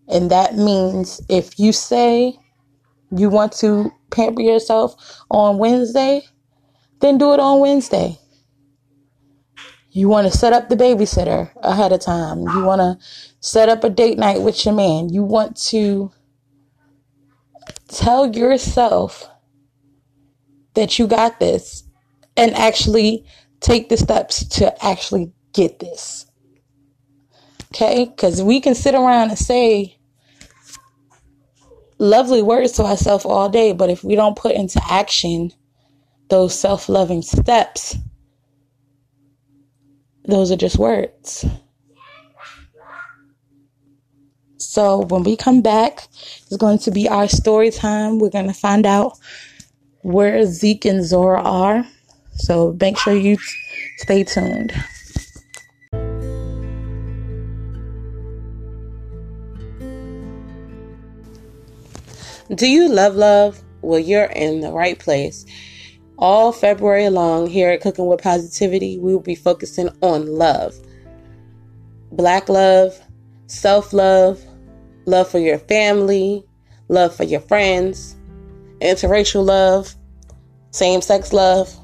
And 0.09 0.31
that 0.31 0.57
means 0.57 1.21
if 1.29 1.59
you 1.59 1.73
say 1.73 2.39
you 3.11 3.31
want 3.31 3.53
to 3.53 3.93
pamper 4.11 4.43
yourself 4.43 5.23
on 5.31 5.59
Wednesday, 5.59 6.23
then 7.01 7.19
do 7.19 7.33
it 7.33 7.41
on 7.41 7.61
Wednesday. 7.61 8.19
You 9.91 10.09
want 10.09 10.31
to 10.31 10.37
set 10.37 10.53
up 10.53 10.69
the 10.69 10.77
babysitter 10.77 11.51
ahead 11.63 11.93
of 11.93 12.01
time. 12.01 12.41
You 12.41 12.65
want 12.65 12.81
to 12.81 13.07
set 13.41 13.69
up 13.69 13.85
a 13.85 13.91
date 13.91 14.19
night 14.19 14.43
with 14.43 14.65
your 14.65 14.75
man. 14.75 15.09
You 15.11 15.23
want 15.23 15.57
to 15.69 16.11
tell 17.89 18.35
yourself 18.35 19.31
that 20.75 20.99
you 20.99 21.07
got 21.07 21.39
this 21.39 21.85
and 22.37 22.55
actually 22.55 23.25
take 23.61 23.89
the 23.89 23.97
steps 23.97 24.45
to 24.57 24.85
actually 24.85 25.33
get 25.55 25.79
this. 25.79 26.27
Okay? 27.73 28.05
Because 28.05 28.43
we 28.43 28.61
can 28.61 28.75
sit 28.75 28.95
around 28.95 29.31
and 29.31 29.39
say 29.39 29.99
lovely 31.99 32.43
words 32.43 32.73
to 32.73 32.85
ourselves 32.85 33.25
all 33.25 33.49
day, 33.49 33.73
but 33.73 33.91
if 33.91 34.05
we 34.05 34.15
don't 34.15 34.37
put 34.37 34.55
into 34.55 34.81
action 34.89 35.53
those 36.29 36.59
self 36.59 36.89
loving 36.89 37.23
steps, 37.23 37.97
those 40.27 40.51
are 40.51 40.57
just 40.57 40.79
words. 40.79 41.45
So 44.59 45.05
when 45.07 45.23
we 45.23 45.37
come 45.37 45.63
back, 45.63 46.09
it's 46.47 46.57
going 46.57 46.79
to 46.81 46.91
be 46.91 47.09
our 47.09 47.29
story 47.29 47.71
time. 47.71 48.19
We're 48.19 48.31
going 48.31 48.49
to 48.49 48.55
find 48.55 48.87
out 48.87 49.19
where 50.03 50.45
Zeke 50.47 50.87
and 50.87 51.05
Zora 51.05 51.43
are. 51.43 51.87
So 52.33 52.77
make 52.81 52.99
sure 52.99 53.15
you 53.15 53.39
stay 53.99 54.25
tuned. 54.25 54.73
Do 62.53 62.69
you 62.69 62.91
love 62.91 63.17
love? 63.17 63.63
Well, 63.81 63.99
you're 63.99 64.25
in 64.25 64.61
the 64.61 64.71
right 64.71 64.99
place. 64.99 65.47
All 66.19 66.53
February 66.53 67.09
long 67.09 67.47
here 67.47 67.71
at 67.71 67.81
Cooking 67.81 68.07
with 68.07 68.23
Positivity, 68.23 68.99
we 68.99 69.15
will 69.15 69.21
be 69.21 69.35
focusing 69.35 69.89
on 70.03 70.27
love. 70.27 70.75
Black 72.13 72.51
love, 72.51 73.01
self 73.47 73.95
love, 73.95 74.45
love 75.07 75.27
for 75.27 75.39
your 75.39 75.59
family, 75.59 76.45
love 76.89 77.17
for 77.17 77.25
your 77.25 77.41
friends, 77.41 78.15
interracial 78.81 79.45
love, 79.45 79.95
same 80.71 81.01
sex 81.01 81.33
love. 81.33 81.75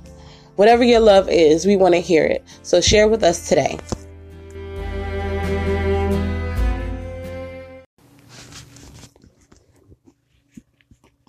Whatever 0.57 0.85
your 0.85 1.01
love 1.01 1.31
is, 1.31 1.65
we 1.65 1.77
want 1.77 1.95
to 1.95 2.01
hear 2.01 2.25
it. 2.25 2.45
So 2.65 2.83
share 2.83 3.09
with 3.09 3.25
us 3.25 3.49
today. 3.49 3.79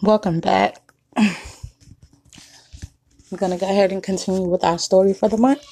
Welcome 0.04 0.40
back. 0.40 0.82
I'm 1.16 1.36
going 3.36 3.52
to 3.52 3.58
go 3.60 3.70
ahead 3.70 3.92
and 3.92 4.02
continue 4.02 4.48
with 4.48 4.64
our 4.64 4.80
story 4.80 5.14
for 5.14 5.30
the 5.30 5.38
month. 5.38 5.64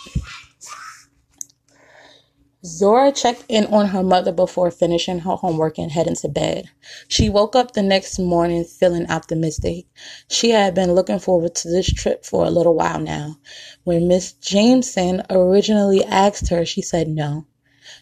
Zora 2.63 3.12
checked 3.12 3.45
in 3.50 3.65
on 3.74 3.88
her 3.88 4.03
mother 4.03 4.31
before 4.31 4.69
finishing 4.69 5.17
her 5.17 5.36
homework 5.36 5.79
and 5.79 5.91
heading 5.91 6.13
to 6.17 6.27
bed. 6.29 6.65
She 7.07 7.27
woke 7.27 7.55
up 7.55 7.71
the 7.71 7.81
next 7.81 8.19
morning 8.19 8.65
feeling 8.65 9.09
optimistic. 9.09 9.88
She 10.27 10.51
had 10.51 10.75
been 10.75 10.93
looking 10.93 11.17
forward 11.17 11.55
to 11.55 11.67
this 11.67 11.91
trip 11.91 12.24
for 12.24 12.45
a 12.45 12.51
little 12.51 12.75
while 12.75 13.00
now. 13.00 13.38
When 13.83 14.07
Miss 14.07 14.33
Jameson 14.33 15.24
originally 15.31 16.05
asked 16.05 16.50
her, 16.50 16.67
she 16.67 16.83
said 16.83 17.07
no. 17.07 17.48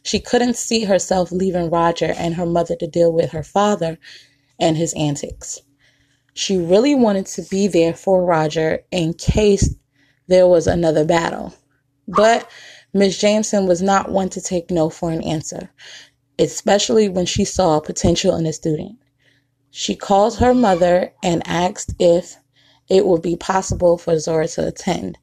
She 0.03 0.19
couldn't 0.19 0.57
see 0.57 0.84
herself 0.84 1.31
leaving 1.31 1.69
Roger 1.69 2.13
and 2.17 2.36
her 2.36 2.46
mother 2.46 2.75
to 2.75 2.88
deal 2.88 3.13
with 3.13 3.31
her 3.31 3.43
father 3.43 3.98
and 4.60 4.75
his 4.75 4.93
antics. 4.96 5.62
She 6.38 6.56
really 6.56 6.94
wanted 6.94 7.25
to 7.25 7.41
be 7.41 7.65
there 7.65 7.96
for 7.96 8.24
Roger 8.24 8.86
in 8.91 9.15
case 9.15 9.74
there 10.27 10.48
was 10.48 10.67
another 10.67 11.03
battle. 11.03 11.56
But 12.08 12.48
Miss 12.94 13.17
Jameson 13.17 13.65
was 13.65 13.82
not 13.82 14.12
one 14.12 14.29
to 14.29 14.39
take 14.39 14.70
no 14.70 14.91
for 14.91 15.10
an 15.10 15.24
answer, 15.24 15.72
especially 16.38 17.10
when 17.10 17.25
she 17.25 17.44
saw 17.44 17.79
potential 17.79 18.36
in 18.36 18.46
a 18.46 18.53
student. 18.53 19.00
She 19.72 19.96
called 19.96 20.38
her 20.38 20.53
mother 20.53 21.12
and 21.24 21.41
asked 21.48 21.96
if 21.98 22.38
it 22.88 23.08
would 23.08 23.24
be 23.24 23.36
possible 23.36 23.98
for 23.98 24.20
Zora 24.20 24.48
to 24.50 24.67
attend. 24.67 25.17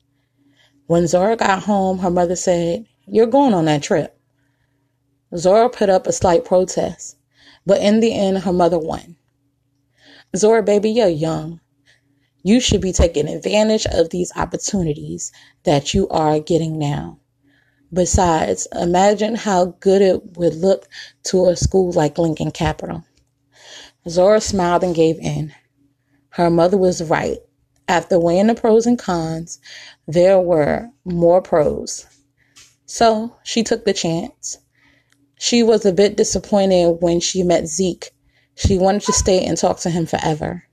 When 0.88 1.06
Zora 1.06 1.36
got 1.36 1.62
home, 1.62 1.98
her 1.98 2.10
mother 2.10 2.34
said, 2.34 2.86
You're 3.06 3.26
going 3.26 3.54
on 3.54 3.66
that 3.66 3.84
trip. 3.84 4.18
Zora 5.36 5.70
put 5.70 5.88
up 5.88 6.08
a 6.08 6.12
slight 6.12 6.44
protest, 6.44 7.18
but 7.64 7.80
in 7.80 8.00
the 8.00 8.12
end, 8.12 8.38
her 8.38 8.52
mother 8.52 8.80
won. 8.80 9.14
Zora, 10.36 10.62
baby, 10.62 10.90
you're 10.90 11.08
young. 11.08 11.60
You 12.42 12.60
should 12.60 12.80
be 12.80 12.92
taking 12.92 13.28
advantage 13.28 13.86
of 13.86 14.10
these 14.10 14.32
opportunities 14.36 15.30
that 15.62 15.94
you 15.94 16.08
are 16.08 16.40
getting 16.40 16.78
now. 16.78 17.20
Besides, 17.92 18.66
imagine 18.72 19.36
how 19.36 19.76
good 19.78 20.02
it 20.02 20.36
would 20.36 20.56
look 20.56 20.88
to 21.24 21.46
a 21.46 21.56
school 21.56 21.92
like 21.92 22.18
Lincoln 22.18 22.50
Capital. 22.50 23.04
Zora 24.08 24.40
smiled 24.40 24.82
and 24.82 24.94
gave 24.94 25.18
in. 25.20 25.54
Her 26.30 26.50
mother 26.50 26.76
was 26.76 27.02
right. 27.02 27.38
After 27.86 28.18
weighing 28.18 28.48
the 28.48 28.54
pros 28.54 28.86
and 28.86 28.98
cons, 28.98 29.60
there 30.08 30.40
were 30.40 30.90
more 31.04 31.40
pros. 31.40 32.06
So 32.86 33.36
she 33.44 33.62
took 33.62 33.84
the 33.84 33.92
chance. 33.92 34.58
She 35.38 35.62
was 35.62 35.86
a 35.86 35.92
bit 35.92 36.16
disappointed 36.16 36.98
when 37.00 37.20
she 37.20 37.42
met 37.44 37.68
Zeke. 37.68 38.10
She 38.54 38.78
wanted 38.78 39.02
to 39.02 39.12
stay 39.12 39.44
and 39.44 39.56
talk 39.56 39.80
to 39.80 39.90
him 39.90 40.06
forever. 40.06 40.64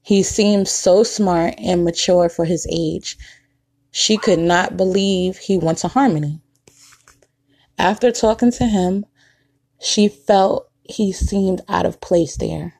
He 0.00 0.22
seemed 0.22 0.68
so 0.68 1.02
smart 1.04 1.54
and 1.58 1.84
mature 1.84 2.28
for 2.28 2.44
his 2.44 2.66
age. 2.70 3.16
She 3.90 4.16
could 4.16 4.38
not 4.38 4.76
believe 4.76 5.36
he 5.36 5.58
went 5.58 5.78
to 5.78 5.88
Harmony. 5.88 6.40
After 7.78 8.10
talking 8.10 8.50
to 8.52 8.66
him, 8.66 9.06
she 9.80 10.08
felt 10.08 10.70
he 10.82 11.12
seemed 11.12 11.60
out 11.68 11.86
of 11.86 12.00
place 12.00 12.36
there. 12.36 12.74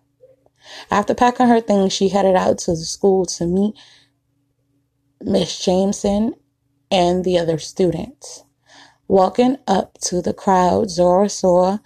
After 0.90 1.14
packing 1.14 1.48
her 1.48 1.60
things, 1.60 1.92
she 1.92 2.08
headed 2.08 2.36
out 2.36 2.58
to 2.58 2.72
the 2.72 2.76
school 2.84 3.26
to 3.26 3.46
meet 3.46 3.74
Miss 5.20 5.64
Jameson 5.64 6.34
and 6.90 7.24
the 7.24 7.38
other 7.38 7.58
students. 7.58 8.44
Walking 9.08 9.58
up 9.66 9.98
to 10.02 10.22
the 10.22 10.32
crowd, 10.32 10.90
Zora 10.90 11.28
saw 11.28 11.78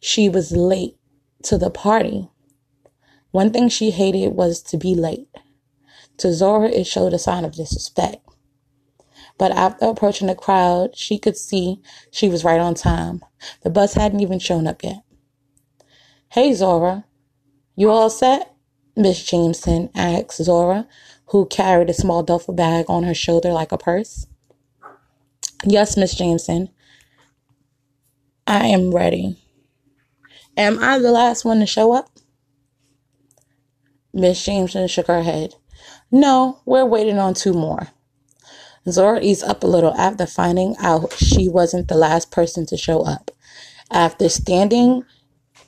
she 0.00 0.28
was 0.28 0.52
late 0.52 0.97
to 1.44 1.58
the 1.58 1.70
party. 1.70 2.28
One 3.30 3.52
thing 3.52 3.68
she 3.68 3.90
hated 3.90 4.34
was 4.34 4.62
to 4.62 4.76
be 4.76 4.94
late. 4.94 5.28
To 6.18 6.32
Zora, 6.32 6.68
it 6.68 6.86
showed 6.86 7.12
a 7.12 7.18
sign 7.18 7.44
of 7.44 7.54
disrespect. 7.54 8.26
But 9.38 9.52
after 9.52 9.86
approaching 9.86 10.26
the 10.26 10.34
crowd, 10.34 10.96
she 10.96 11.18
could 11.18 11.36
see 11.36 11.80
she 12.10 12.28
was 12.28 12.44
right 12.44 12.60
on 12.60 12.74
time. 12.74 13.24
The 13.62 13.70
bus 13.70 13.94
hadn't 13.94 14.20
even 14.20 14.40
shown 14.40 14.66
up 14.66 14.82
yet. 14.82 15.02
Hey, 16.30 16.52
Zora, 16.52 17.04
you 17.76 17.90
all 17.90 18.10
set? 18.10 18.54
Miss 18.96 19.22
Jameson 19.22 19.90
asked 19.94 20.42
Zora, 20.42 20.88
who 21.26 21.46
carried 21.46 21.88
a 21.88 21.94
small 21.94 22.24
duffel 22.24 22.52
bag 22.52 22.86
on 22.88 23.04
her 23.04 23.14
shoulder 23.14 23.52
like 23.52 23.70
a 23.70 23.78
purse. 23.78 24.26
Yes, 25.64 25.96
Miss 25.96 26.14
Jameson. 26.14 26.70
I 28.46 28.66
am 28.66 28.92
ready. 28.92 29.36
Am 30.58 30.82
I 30.82 30.98
the 30.98 31.12
last 31.12 31.44
one 31.44 31.60
to 31.60 31.66
show 31.66 31.92
up? 31.92 32.10
Miss 34.12 34.44
Jameson 34.44 34.88
shook 34.88 35.06
her 35.06 35.22
head. 35.22 35.54
No, 36.10 36.58
we're 36.66 36.84
waiting 36.84 37.16
on 37.16 37.34
two 37.34 37.52
more. 37.52 37.86
Zora 38.88 39.20
eased 39.20 39.44
up 39.44 39.62
a 39.62 39.68
little 39.68 39.94
after 39.94 40.26
finding 40.26 40.74
out 40.80 41.12
she 41.12 41.48
wasn't 41.48 41.86
the 41.86 41.96
last 41.96 42.32
person 42.32 42.66
to 42.66 42.76
show 42.76 43.02
up. 43.02 43.30
After 43.92 44.28
standing 44.28 45.04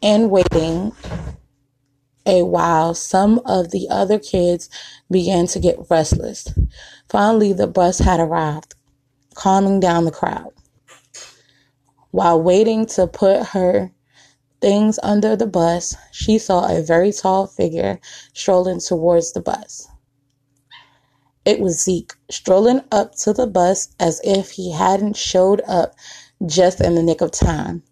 and 0.03 0.29
waiting 0.29 0.91
a 2.27 2.43
while, 2.43 2.93
some 2.93 3.41
of 3.47 3.71
the 3.71 3.87
other 3.91 4.19
kids 4.19 4.69
began 5.09 5.47
to 5.49 5.61
get 5.61 5.87
restless. 5.89 6.53
Finally, 7.09 7.53
the 7.53 7.69
bus 7.69 8.01
had 8.01 8.19
arrived, 8.19 8.75
calming 9.35 9.79
down 9.79 10.05
the 10.05 10.11
crowd. 10.11 10.51
While 12.11 12.43
waiting 12.43 12.87
to 12.87 13.07
put 13.07 13.47
her 13.49 13.93
things 14.61 14.99
under 15.03 15.37
the 15.37 15.47
bus, 15.47 15.97
she 16.13 16.39
saw 16.39 16.69
a 16.69 16.83
very 16.83 17.13
tall 17.13 17.47
figure 17.47 18.01
strolling 18.33 18.81
towards 18.81 19.33
the 19.33 19.41
bus. 19.41 19.89
It 21.45 21.61
was 21.61 21.83
Zeke, 21.83 22.13
strolling 22.31 22.83
up 22.93 23.15
to 23.17 23.33
the 23.33 23.47
bus 23.47 23.89
as 23.99 24.21
if 24.23 24.53
he 24.53 24.73
hadn't 24.73 25.17
showed 25.17 25.63
up 25.67 25.95
just 26.47 26.81
in 26.81 26.95
the 26.95 27.03
nick 27.03 27.21
of 27.21 27.31
time. 27.31 27.83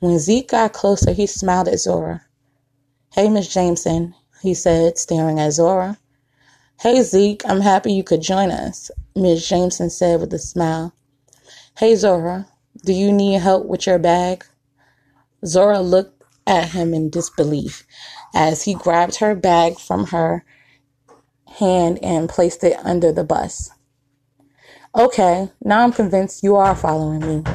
When 0.00 0.18
Zeke 0.18 0.48
got 0.48 0.72
closer, 0.72 1.12
he 1.12 1.26
smiled 1.26 1.68
at 1.68 1.78
Zora. 1.78 2.22
Hey, 3.12 3.28
Miss 3.30 3.48
Jameson, 3.48 4.14
he 4.42 4.54
said, 4.54 4.98
staring 4.98 5.38
at 5.38 5.52
Zora. 5.52 5.98
Hey, 6.80 7.00
Zeke, 7.02 7.42
I'm 7.48 7.60
happy 7.60 7.92
you 7.92 8.04
could 8.04 8.20
join 8.20 8.50
us, 8.50 8.90
Miss 9.14 9.48
Jameson 9.48 9.88
said 9.88 10.20
with 10.20 10.34
a 10.34 10.38
smile. 10.38 10.92
Hey, 11.78 11.94
Zora, 11.94 12.48
do 12.84 12.92
you 12.92 13.12
need 13.12 13.40
help 13.40 13.66
with 13.66 13.86
your 13.86 13.98
bag? 13.98 14.44
Zora 15.44 15.80
looked 15.80 16.15
at 16.46 16.70
him 16.70 16.94
in 16.94 17.10
disbelief 17.10 17.86
as 18.34 18.64
he 18.64 18.74
grabbed 18.74 19.16
her 19.16 19.34
bag 19.34 19.78
from 19.78 20.06
her 20.08 20.44
hand 21.58 21.98
and 22.02 22.28
placed 22.28 22.62
it 22.64 22.76
under 22.84 23.12
the 23.12 23.24
bus. 23.24 23.70
Okay, 24.94 25.50
now 25.62 25.82
I'm 25.82 25.92
convinced 25.92 26.42
you 26.42 26.56
are 26.56 26.74
following 26.74 27.20
me, 27.20 27.52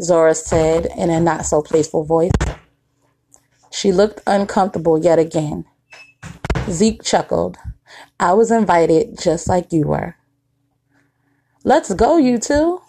Zora 0.00 0.34
said 0.34 0.88
in 0.96 1.10
a 1.10 1.20
not 1.20 1.46
so 1.46 1.62
playful 1.62 2.04
voice. 2.04 2.32
She 3.70 3.92
looked 3.92 4.20
uncomfortable 4.26 4.98
yet 4.98 5.18
again. 5.18 5.64
Zeke 6.68 7.02
chuckled. 7.02 7.58
I 8.18 8.32
was 8.32 8.50
invited 8.50 9.18
just 9.18 9.48
like 9.48 9.72
you 9.72 9.86
were. 9.86 10.16
Let's 11.64 11.92
go, 11.94 12.16
you 12.16 12.38
two, 12.38 12.80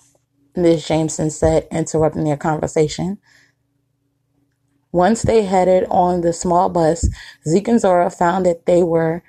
Miss 0.55 0.87
Jameson 0.87 1.29
said, 1.29 1.67
interrupting 1.71 2.23
their 2.23 2.37
conversation. 2.37 3.19
Once 4.91 5.21
they 5.21 5.43
headed 5.43 5.85
on 5.89 6.21
the 6.21 6.33
small 6.33 6.69
bus, 6.69 7.07
Zeke 7.47 7.69
and 7.69 7.79
Zora 7.79 8.09
found 8.09 8.45
that 8.45 8.65
they 8.65 8.83
were 8.83 9.23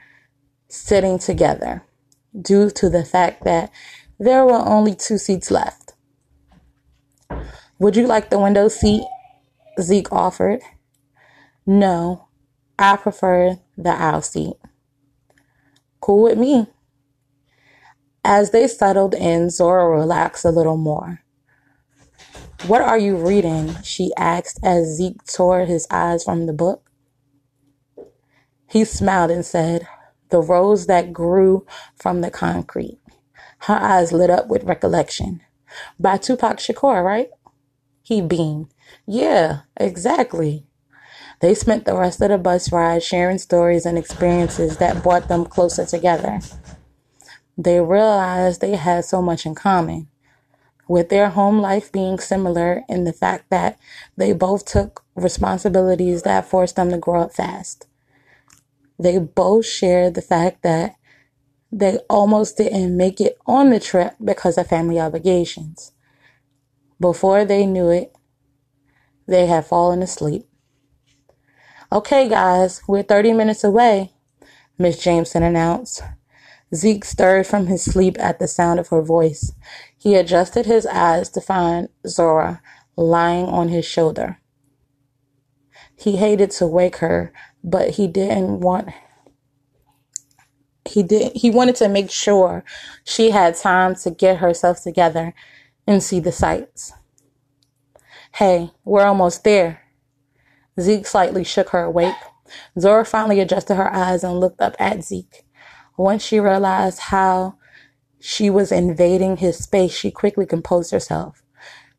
sitting 0.69 1.19
together 1.19 1.85
due 2.41 2.71
to 2.71 2.89
the 2.89 3.05
fact 3.05 3.45
that 3.45 3.71
there 4.19 4.45
were 4.45 4.53
only 4.55 4.95
two 4.95 5.19
seats 5.19 5.51
left. 5.51 5.93
Would 7.79 7.97
you 7.97 8.07
like 8.07 8.31
the 8.31 8.39
window 8.39 8.69
seat? 8.69 9.05
Zeke 9.81 10.13
offered. 10.13 10.61
No, 11.67 12.29
I 12.79 12.97
prefer 12.97 13.59
the 13.77 13.91
aisle 13.91 14.23
seat. 14.23 14.55
Cool 16.01 16.25
with 16.25 16.39
me. 16.39 16.67
As 18.25 18.51
they 18.51 18.69
settled 18.69 19.15
in, 19.15 19.51
Zora 19.51 19.89
relaxed 19.89 20.45
a 20.45 20.51
little 20.51 20.77
more. 20.77 21.21
What 22.67 22.81
are 22.81 22.99
you 22.99 23.17
reading? 23.17 23.77
she 23.83 24.13
asked 24.17 24.61
as 24.63 24.97
Zeke 24.97 25.25
tore 25.27 25.65
his 25.65 25.87
eyes 25.91 26.23
from 26.23 26.47
the 26.47 26.53
book. 26.53 26.89
He 28.69 28.85
smiled 28.85 29.33
and 29.33 29.45
said, 29.45 29.89
the 30.33 30.41
rose 30.41 30.87
that 30.87 31.13
grew 31.13 31.67
from 31.97 32.21
the 32.21 32.31
concrete. 32.31 32.99
Her 33.59 33.75
eyes 33.75 34.13
lit 34.13 34.31
up 34.31 34.49
with 34.49 34.65
recollection. 34.65 35.43
By 36.01 36.17
Tupac 36.19 36.59
Shakur, 36.59 37.05
right? 37.05 37.31
He 38.03 38.21
beamed. 38.21 38.69
Yeah, 39.07 39.61
exactly. 39.77 40.65
They 41.41 41.55
spent 41.55 41.85
the 41.85 41.97
rest 41.97 42.21
of 42.23 42.31
the 42.31 42.39
bus 42.39 42.71
ride 42.71 43.03
sharing 43.03 43.39
stories 43.39 43.85
and 43.85 43.99
experiences 43.99 44.77
that 44.79 45.03
brought 45.03 45.29
them 45.29 45.45
closer 45.45 45.85
together. 45.85 46.39
They 47.59 47.81
realized 47.81 48.61
they 48.61 48.77
had 48.77 49.05
so 49.05 49.21
much 49.21 49.45
in 49.45 49.55
common, 49.55 50.09
with 50.93 51.09
their 51.09 51.31
home 51.31 51.59
life 51.59 51.91
being 51.91 52.19
similar 52.19 52.83
in 52.87 53.05
the 53.05 53.15
fact 53.15 53.49
that 53.49 53.79
they 54.19 54.31
both 54.31 54.67
took 54.67 55.03
responsibilities 55.15 56.23
that 56.23 56.45
forced 56.45 56.77
them 56.77 56.91
to 56.91 56.99
grow 56.99 57.23
up 57.23 57.33
fast. 57.33 57.87
They 58.99 59.19
both 59.19 59.65
shared 59.65 60.13
the 60.13 60.21
fact 60.21 60.63
that 60.65 60.97
they 61.73 61.97
almost 62.11 62.59
didn't 62.59 62.95
make 62.95 63.23
it 63.23 63.39
on 63.47 63.71
the 63.71 63.81
trip 63.81 64.17
because 64.23 64.59
of 64.59 64.67
family 64.67 65.01
obligations. 65.01 65.93
Before 67.01 67.47
they 67.47 67.65
knew 67.65 67.89
it, 67.89 68.15
they 69.27 69.47
had 69.47 69.65
fallen 69.65 70.03
asleep. 70.03 70.47
Okay, 71.91 72.29
guys, 72.29 72.83
we're 72.87 73.03
30 73.03 73.33
minutes 73.33 73.65
away, 73.65 74.13
Miss 74.77 75.03
Jameson 75.03 75.43
announced. 75.43 76.03
Zeke 76.75 77.05
stirred 77.05 77.47
from 77.47 77.67
his 77.67 77.83
sleep 77.83 78.17
at 78.19 78.39
the 78.39 78.49
sound 78.49 78.81
of 78.81 78.89
her 78.89 79.03
voice. 79.03 79.53
He 80.03 80.17
adjusted 80.17 80.67
his 80.67 80.85
eyes 80.87 81.29
to 81.29 81.41
find 81.41 81.89
Zora 82.05 82.61
lying 82.97 83.47
on 83.47 83.69
his 83.69 83.85
shoulder. 83.85 84.41
He 85.97 86.17
hated 86.17 86.51
to 86.53 86.67
wake 86.67 86.97
her, 86.97 87.33
but 87.63 87.91
he 87.91 88.09
didn't 88.09 88.59
want 88.59 88.89
he 90.85 91.05
did 91.05 91.37
he 91.37 91.53
wanted 91.53 91.77
to 91.77 91.89
make 91.89 92.11
sure 92.11 92.65
she 93.05 93.31
had 93.31 93.55
time 93.55 93.95
to 93.95 94.11
get 94.11 94.39
herself 94.39 94.83
together 94.83 95.35
and 95.87 96.03
see 96.03 96.19
the 96.19 96.33
sights. 96.33 96.93
Hey, 98.35 98.73
we're 98.85 99.07
almost 99.07 99.45
there. 99.45 99.83
Zeke 100.81 101.07
slightly 101.07 101.45
shook 101.45 101.69
her 101.69 101.85
awake. 101.85 102.17
Zora 102.77 103.05
finally 103.05 103.39
adjusted 103.39 103.77
her 103.77 103.95
eyes 103.95 104.25
and 104.25 104.41
looked 104.41 104.61
up 104.61 104.75
at 104.81 105.05
Zeke. 105.05 105.45
Once 105.97 106.25
she 106.25 106.41
realized 106.41 106.99
how 106.99 107.55
she 108.23 108.49
was 108.49 108.71
invading 108.71 109.39
his 109.39 109.59
space, 109.59 109.93
she 109.93 110.11
quickly 110.13 110.47
composed 110.47 110.93
herself. 110.93 111.43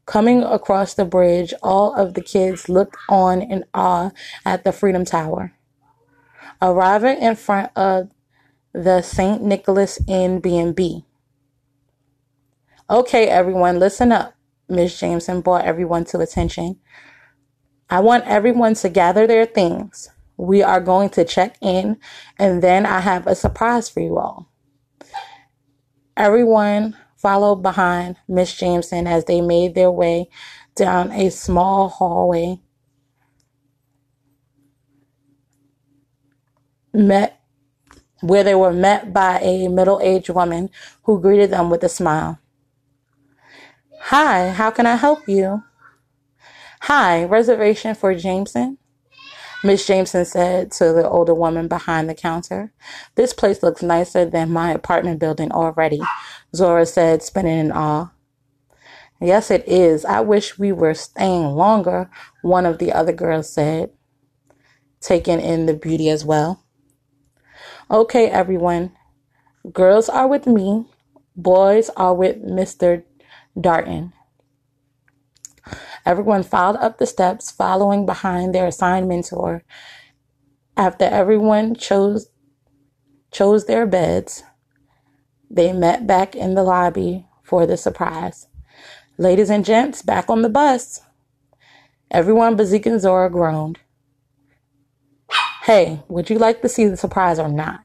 Coming 0.06 0.42
across 0.42 0.94
the 0.94 1.04
bridge, 1.04 1.54
all 1.62 1.94
of 1.94 2.14
the 2.14 2.22
kids 2.22 2.70
looked 2.70 2.96
on 3.10 3.42
in 3.42 3.66
awe 3.74 4.12
at 4.46 4.64
the 4.64 4.72
Freedom 4.72 5.04
Tower. 5.04 5.54
Arriving 6.62 7.18
in 7.22 7.36
front 7.36 7.72
of 7.76 8.10
the 8.74 9.02
St. 9.02 9.42
Nicholas 9.42 10.00
Inn 10.08 10.40
B&B. 10.40 11.06
Okay, 12.90 13.28
everyone, 13.28 13.80
listen 13.80 14.14
up. 14.14 14.34
Miss 14.70 14.98
Jameson 14.98 15.42
brought 15.42 15.66
everyone 15.66 16.06
to 16.06 16.20
attention. 16.20 16.80
I 17.90 18.00
want 18.00 18.26
everyone 18.28 18.76
to 18.76 18.90
gather 18.90 19.28
their 19.28 19.46
things. 19.46 20.10
We 20.38 20.64
are 20.64 20.80
going 20.80 21.10
to 21.12 21.26
check 21.26 21.58
in, 21.62 21.98
and 22.40 22.64
then 22.64 22.86
I 22.86 23.02
have 23.02 23.28
a 23.28 23.36
surprise 23.36 23.90
for 23.90 24.00
you 24.00 24.18
all. 24.18 24.53
Everyone 26.16 26.96
followed 27.16 27.58
behind 27.58 28.18
Miss 28.28 28.54
Jameson 28.54 29.08
as 29.08 29.26
they 29.26 29.42
made 29.42 29.76
their 29.76 29.92
way 29.92 30.30
down 30.76 31.12
a 31.12 31.30
small 31.32 31.90
hallway. 31.90 32.60
Met 36.94 37.40
where 38.22 38.44
they 38.44 38.56
were 38.56 38.72
met 38.72 39.12
by 39.12 39.40
a 39.40 39.68
middle-aged 39.68 40.30
woman 40.30 40.70
who 41.04 41.20
greeted 41.20 41.52
them 41.52 41.70
with 41.70 41.84
a 41.84 41.90
smile. 41.90 42.40
Hi, 44.00 44.50
how 44.50 44.70
can 44.70 44.86
I 44.86 44.96
help 44.96 45.28
you? 45.28 45.64
Hi, 46.82 47.24
reservation 47.24 47.96
for 47.96 48.14
Jameson? 48.14 48.78
Miss 49.64 49.88
Jameson 49.88 50.26
said 50.26 50.72
to 50.74 50.92
the 50.92 51.08
older 51.08 51.34
woman 51.34 51.70
behind 51.70 52.10
the 52.10 52.14
counter. 52.14 52.74
This 53.16 53.32
place 53.34 53.64
looks 53.64 53.82
nicer 53.82 54.26
than 54.26 54.52
my 54.52 54.72
apartment 54.72 55.20
building 55.20 55.52
already, 55.54 56.02
Zora 56.54 56.86
said, 56.86 57.24
spinning 57.24 57.60
in 57.60 57.72
awe. 57.72 58.12
Yes, 59.22 59.50
it 59.50 59.66
is. 59.66 60.04
I 60.04 60.20
wish 60.20 60.60
we 60.60 60.74
were 60.74 60.94
staying 60.94 61.56
longer, 61.56 62.10
one 62.42 62.66
of 62.66 62.78
the 62.78 62.92
other 62.92 63.14
girls 63.14 63.54
said, 63.54 63.92
taking 65.00 65.40
in 65.40 65.66
the 65.66 65.74
beauty 65.74 66.10
as 66.10 66.26
well. 66.26 66.62
Okay, 67.90 68.28
everyone. 68.28 68.92
Girls 69.72 70.10
are 70.10 70.28
with 70.28 70.46
me. 70.46 70.88
Boys 71.38 71.90
are 71.96 72.14
with 72.14 72.44
Mr. 72.44 73.04
Darton. 73.60 74.12
Everyone 76.06 76.44
filed 76.44 76.78
up 76.78 76.98
the 76.98 77.06
steps, 77.06 77.52
following 77.52 78.06
behind 78.06 78.54
their 78.54 78.68
assigned 78.68 79.08
mentor. 79.08 79.64
After 80.76 81.06
everyone 81.06 81.76
chose 81.76 82.30
chose 83.32 83.66
their 83.66 83.86
beds, 83.86 84.44
they 85.50 85.74
met 85.74 86.06
back 86.06 86.36
in 86.36 86.54
the 86.54 86.64
lobby 86.64 87.26
for 87.42 87.66
the 87.66 87.78
surprise. 87.78 88.48
Ladies 89.18 89.50
and 89.50 89.66
gents, 89.66 90.02
back 90.02 90.30
on 90.30 90.42
the 90.42 90.50
bus. 90.50 91.02
Everyone 92.12 92.56
but 92.56 92.72
and 92.72 93.02
Zora 93.02 93.30
groaned. 93.30 93.80
Hey, 95.64 96.04
would 96.10 96.30
you 96.30 96.38
like 96.38 96.62
to 96.62 96.70
see 96.70 96.88
the 96.88 96.98
surprise 96.98 97.40
or 97.40 97.48
not? 97.48 97.82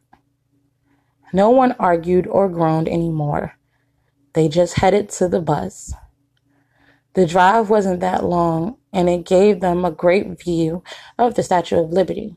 No 1.33 1.51
one 1.51 1.77
argued 1.79 2.27
or 2.27 2.49
groaned 2.49 2.89
anymore. 2.89 3.55
They 4.33 4.49
just 4.49 4.79
headed 4.79 5.09
to 5.11 5.29
the 5.29 5.41
bus. 5.41 5.93
The 7.15 7.27
drive 7.27 7.71
wasn't 7.71 8.01
that 8.01 8.25
long, 8.25 8.77
and 8.93 9.09
it 9.09 9.27
gave 9.27 9.61
them 9.61 9.85
a 9.85 9.91
great 9.91 10.43
view 10.43 10.83
of 11.19 11.35
the 11.35 11.43
Statue 11.43 11.83
of 11.83 11.91
Liberty. 11.91 12.37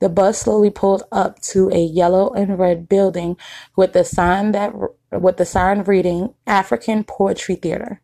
The 0.00 0.08
bus 0.08 0.38
slowly 0.38 0.70
pulled 0.70 1.02
up 1.12 1.40
to 1.42 1.68
a 1.70 1.78
yellow 1.78 2.32
and 2.32 2.58
red 2.58 2.88
building 2.88 3.36
with 3.76 3.92
the 3.92 4.04
sign 4.04 4.52
that 4.52 4.72
with 5.12 5.36
the 5.36 5.44
sign 5.44 5.82
reading 5.82 6.34
African 6.46 7.04
Poetry 7.04 7.56
Theater. 7.56 8.00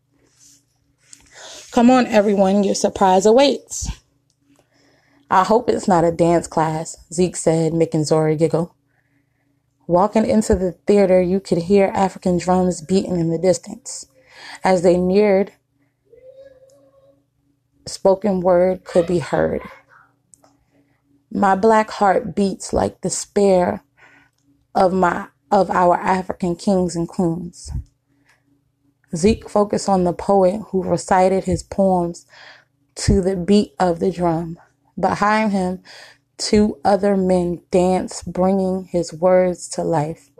Come 1.70 1.90
on, 1.90 2.06
everyone, 2.06 2.64
your 2.64 2.74
surprise 2.74 3.24
awaits. 3.24 3.90
I 5.30 5.44
hope 5.44 5.68
it's 5.68 5.88
not 5.88 6.04
a 6.04 6.12
dance 6.12 6.46
class, 6.46 6.96
Zeke 7.12 7.36
said, 7.36 7.72
making 7.74 8.04
Zora 8.04 8.36
giggle. 8.36 8.74
Walking 9.86 10.26
into 10.26 10.54
the 10.54 10.72
theater, 10.86 11.20
you 11.20 11.40
could 11.40 11.58
hear 11.58 11.92
African 11.94 12.38
drums 12.38 12.80
beating 12.82 13.18
in 13.18 13.30
the 13.30 13.38
distance. 13.38 14.06
As 14.62 14.82
they 14.82 14.96
neared, 14.96 15.52
spoken 17.86 18.40
word 18.40 18.84
could 18.84 19.06
be 19.06 19.20
heard. 19.20 19.62
My 21.32 21.54
black 21.56 21.90
heart 21.90 22.34
beats 22.34 22.72
like 22.72 23.00
the 23.02 23.10
spear 23.10 23.82
of 24.74 24.92
my 24.92 25.28
of 25.50 25.70
our 25.70 25.96
African 25.96 26.56
kings 26.56 26.96
and 26.96 27.08
queens. 27.08 27.70
Zeke 29.14 29.48
focused 29.48 29.88
on 29.88 30.04
the 30.04 30.12
poet 30.12 30.60
who 30.70 30.82
recited 30.82 31.44
his 31.44 31.62
poems 31.62 32.26
to 32.96 33.22
the 33.22 33.36
beat 33.36 33.74
of 33.78 34.00
the 34.00 34.10
drum. 34.10 34.58
Behind 34.98 35.52
him, 35.52 35.82
two 36.38 36.78
other 36.84 37.16
men 37.16 37.62
danced, 37.70 38.32
bringing 38.32 38.84
his 38.86 39.12
words 39.12 39.68
to 39.70 39.82
life. 39.82 40.30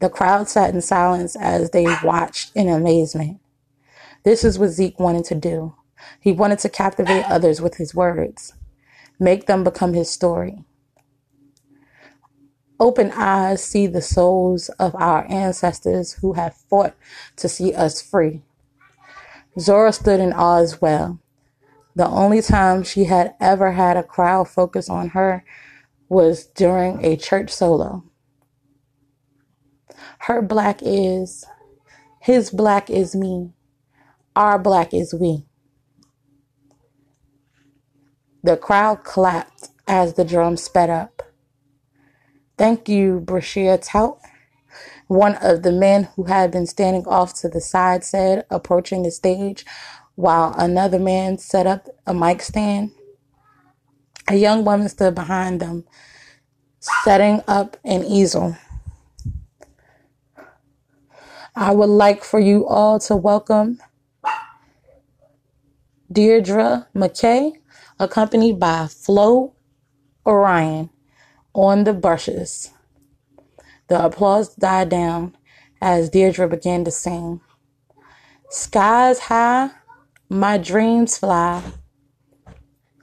The 0.00 0.10
crowd 0.10 0.48
sat 0.48 0.74
in 0.74 0.82
silence 0.82 1.36
as 1.36 1.70
they 1.70 1.86
watched 2.04 2.52
in 2.54 2.68
amazement. 2.68 3.40
This 4.24 4.44
is 4.44 4.58
what 4.58 4.70
Zeke 4.70 5.00
wanted 5.00 5.24
to 5.26 5.34
do. 5.36 5.74
He 6.20 6.32
wanted 6.32 6.58
to 6.60 6.68
captivate 6.68 7.24
others 7.30 7.60
with 7.60 7.76
his 7.76 7.94
words, 7.94 8.54
make 9.18 9.46
them 9.46 9.64
become 9.64 9.94
his 9.94 10.10
story. 10.10 10.64
Open 12.80 13.12
eyes 13.12 13.62
see 13.62 13.86
the 13.86 14.02
souls 14.02 14.68
of 14.80 14.94
our 14.96 15.24
ancestors 15.30 16.14
who 16.14 16.32
have 16.32 16.56
fought 16.68 16.94
to 17.36 17.48
see 17.48 17.72
us 17.72 18.02
free. 18.02 18.42
Zora 19.58 19.92
stood 19.92 20.18
in 20.18 20.32
awe 20.32 20.58
as 20.58 20.80
well. 20.80 21.20
The 21.94 22.08
only 22.08 22.42
time 22.42 22.82
she 22.82 23.04
had 23.04 23.34
ever 23.40 23.72
had 23.72 23.96
a 23.96 24.02
crowd 24.02 24.48
focus 24.48 24.90
on 24.90 25.10
her 25.10 25.44
was 26.08 26.46
during 26.46 27.04
a 27.04 27.16
church 27.16 27.50
solo. 27.50 28.02
Her 30.18 30.42
black 30.42 30.80
is, 30.82 31.44
his 32.20 32.50
black 32.50 32.90
is 32.90 33.14
me, 33.14 33.52
our 34.34 34.58
black 34.58 34.92
is 34.92 35.14
we. 35.14 35.44
The 38.44 38.58
crowd 38.58 39.04
clapped 39.04 39.70
as 39.88 40.14
the 40.14 40.24
drum 40.24 40.58
sped 40.58 40.90
up. 40.90 41.22
Thank 42.58 42.90
you, 42.90 43.22
Brashia 43.24 43.82
Tout. 43.82 44.20
One 45.06 45.36
of 45.36 45.62
the 45.62 45.72
men 45.72 46.10
who 46.14 46.24
had 46.24 46.50
been 46.50 46.66
standing 46.66 47.06
off 47.06 47.32
to 47.40 47.48
the 47.48 47.62
side 47.62 48.04
said, 48.04 48.44
approaching 48.50 49.02
the 49.02 49.10
stage 49.10 49.64
while 50.14 50.54
another 50.58 50.98
man 50.98 51.38
set 51.38 51.66
up 51.66 51.88
a 52.06 52.12
mic 52.12 52.42
stand. 52.42 52.90
A 54.28 54.34
young 54.34 54.62
woman 54.62 54.90
stood 54.90 55.14
behind 55.14 55.58
them, 55.60 55.86
setting 56.80 57.40
up 57.48 57.78
an 57.82 58.04
easel. 58.04 58.58
I 61.56 61.72
would 61.72 61.88
like 61.88 62.22
for 62.22 62.40
you 62.40 62.66
all 62.66 62.98
to 63.00 63.16
welcome 63.16 63.80
Deirdre 66.12 66.88
McKay, 66.94 67.54
accompanied 67.98 68.58
by 68.58 68.86
Flo 68.86 69.54
Orion 70.26 70.90
on 71.54 71.84
the 71.84 71.92
brushes. 71.92 72.70
The 73.88 74.04
applause 74.04 74.54
died 74.54 74.88
down 74.88 75.36
as 75.80 76.10
Deirdre 76.10 76.48
began 76.48 76.84
to 76.84 76.90
sing. 76.90 77.40
Skies 78.50 79.18
high, 79.18 79.70
my 80.28 80.58
dreams 80.58 81.18
fly. 81.18 81.62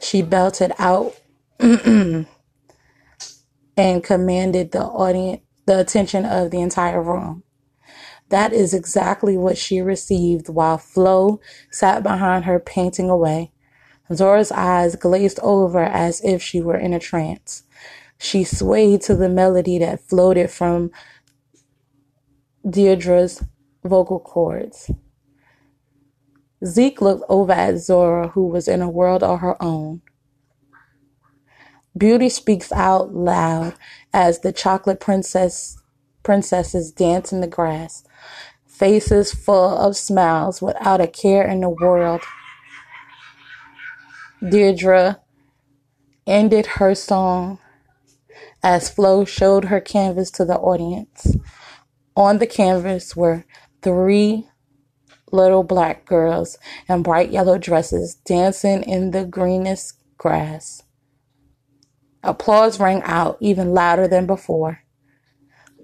She 0.02 0.22
belted 0.22 0.72
out 0.80 1.16
and 1.60 2.26
commanded 3.78 4.72
the 4.72 4.84
audience, 4.84 5.42
the 5.68 5.80
attention 5.80 6.26
of 6.26 6.50
the 6.50 6.60
entire 6.60 7.02
room. 7.02 7.44
That 8.30 8.54
is 8.54 8.74
exactly 8.74 9.38
what 9.38 9.58
she 9.58 9.82
received 9.82 10.50
while 10.50 10.78
Flo 10.78 11.40
sat 11.70 12.02
behind 12.02 12.46
her 12.46 12.60
painting 12.60 13.10
away. 13.10 13.52
Zora's 14.14 14.52
eyes 14.52 14.96
glazed 14.96 15.40
over 15.42 15.84
as 15.84 16.22
if 16.24 16.42
she 16.42 16.62
were 16.62 16.78
in 16.78 16.94
a 16.94 17.00
trance. 17.00 17.64
She 18.18 18.44
swayed 18.44 19.02
to 19.02 19.16
the 19.16 19.30
melody 19.30 19.80
that 19.80 20.02
floated 20.02 20.52
from 20.52 20.92
Deirdre's 22.70 23.44
vocal 23.84 24.20
cords. 24.20 24.92
Zeke 26.64 27.02
looked 27.02 27.24
over 27.28 27.52
at 27.54 27.78
Zora, 27.80 28.28
who 28.30 28.48
was 28.48 28.68
in 28.68 28.82
a 28.82 28.90
world 28.90 29.24
of 29.24 29.40
her 29.40 29.62
own. 29.62 30.02
Beauty 31.98 32.30
speaks 32.30 32.72
out 32.72 33.14
loud 33.14 33.74
as 34.14 34.40
the 34.40 34.52
chocolate 34.52 35.00
princess 35.00 35.78
princesses 36.24 36.92
dance 36.92 37.34
in 37.34 37.42
the 37.42 37.48
grass, 37.48 38.04
faces 38.68 39.34
full 39.34 39.78
of 39.78 39.98
smiles 39.98 40.62
without 40.62 41.02
a 41.02 41.08
care 41.08 41.46
in 41.48 41.62
the 41.62 41.70
world. 41.70 42.22
Deirdre 44.48 45.20
ended 46.26 46.66
her 46.66 46.96
song 46.96 47.60
as 48.64 48.90
Flo 48.90 49.24
showed 49.24 49.66
her 49.66 49.80
canvas 49.80 50.32
to 50.32 50.46
the 50.46 50.58
audience. 50.58 51.36
On 52.16 52.40
the 52.40 52.48
canvas 52.48 53.16
were 53.16 53.46
three 53.82 54.48
little 55.32 55.64
black 55.64 56.06
girls 56.06 56.58
in 56.90 57.04
bright 57.04 57.32
yellow 57.32 57.58
dresses 57.58 58.16
dancing 58.16 58.84
in 58.84 59.12
the 59.12 59.26
greenest 59.26 59.98
grass. 60.18 60.84
Applause 62.24 62.80
rang 62.80 63.02
out 63.04 63.38
even 63.40 63.74
louder 63.74 64.08
than 64.08 64.26
before. 64.26 64.84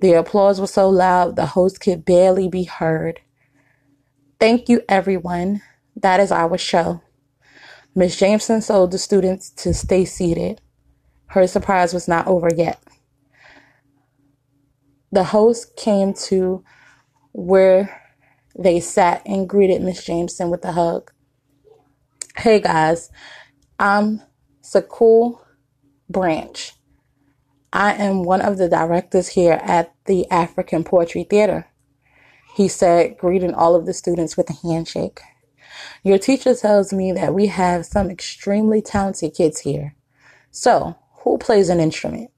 The 0.01 0.13
applause 0.13 0.59
was 0.61 0.71
so 0.73 0.89
loud 0.89 1.35
the 1.35 1.47
host 1.47 1.79
could 1.79 2.05
barely 2.05 2.47
be 2.47 2.63
heard. 2.63 3.21
Thank 4.39 4.69
you, 4.69 4.81
everyone. 4.89 5.61
That 5.95 6.19
is 6.19 6.31
our 6.31 6.57
show. 6.57 7.01
Miss 7.97 8.15
Jameson 8.15 8.61
told 8.61 8.91
the 8.91 8.99
students 8.99 9.49
to 9.49 9.73
stay 9.73 10.05
seated. 10.05 10.61
Her 11.29 11.47
surprise 11.47 11.95
was 11.95 12.07
not 12.07 12.27
over 12.27 12.47
yet. 12.55 12.79
The 15.11 15.23
host 15.23 15.75
came 15.75 16.13
to 16.27 16.63
where 17.31 18.03
they 18.55 18.81
sat 18.81 19.23
and 19.25 19.49
greeted 19.49 19.81
Miss 19.81 20.05
Jameson 20.05 20.51
with 20.51 20.63
a 20.63 20.73
hug. 20.73 21.11
Hey 22.37 22.59
guys, 22.59 23.09
I'm 23.79 24.21
Sakul 24.61 25.39
Branch. 26.07 26.73
I 27.73 27.93
am 27.93 28.21
one 28.21 28.41
of 28.41 28.59
the 28.59 28.69
directors 28.69 29.29
here 29.29 29.59
at 29.63 29.91
the 30.05 30.29
African 30.29 30.83
Poetry 30.83 31.23
Theater. 31.23 31.65
He 32.55 32.67
said, 32.67 33.17
greeting 33.17 33.55
all 33.55 33.73
of 33.73 33.87
the 33.87 33.93
students 33.95 34.37
with 34.37 34.51
a 34.51 34.67
handshake. 34.67 35.19
Your 36.03 36.17
teacher 36.17 36.55
tells 36.55 36.93
me 36.93 37.11
that 37.11 37.33
we 37.33 37.47
have 37.47 37.85
some 37.85 38.09
extremely 38.09 38.81
talented 38.81 39.33
kids 39.33 39.61
here. 39.61 39.95
So, 40.51 40.95
who 41.19 41.37
plays 41.37 41.69
an 41.69 41.79
instrument? 41.79 42.31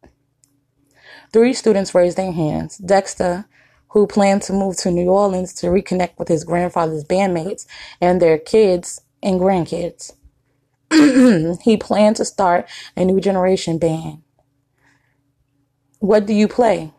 Three 1.31 1.53
students 1.53 1.93
raised 1.93 2.17
their 2.17 2.31
hands. 2.31 2.77
Dexter, 2.77 3.45
who 3.89 4.07
planned 4.07 4.41
to 4.43 4.53
move 4.53 4.77
to 4.77 4.91
New 4.91 5.09
Orleans 5.09 5.53
to 5.55 5.67
reconnect 5.67 6.17
with 6.17 6.27
his 6.27 6.43
grandfather's 6.43 7.03
bandmates 7.03 7.65
and 8.01 8.21
their 8.21 8.37
kids 8.37 9.01
and 9.21 9.39
grandkids. 9.39 10.13
he 11.61 11.77
planned 11.77 12.15
to 12.15 12.25
start 12.25 12.67
a 12.95 13.05
new 13.05 13.19
generation 13.19 13.77
band. 13.77 14.23
What 15.99 16.25
do 16.25 16.33
you 16.33 16.47
play? 16.47 16.93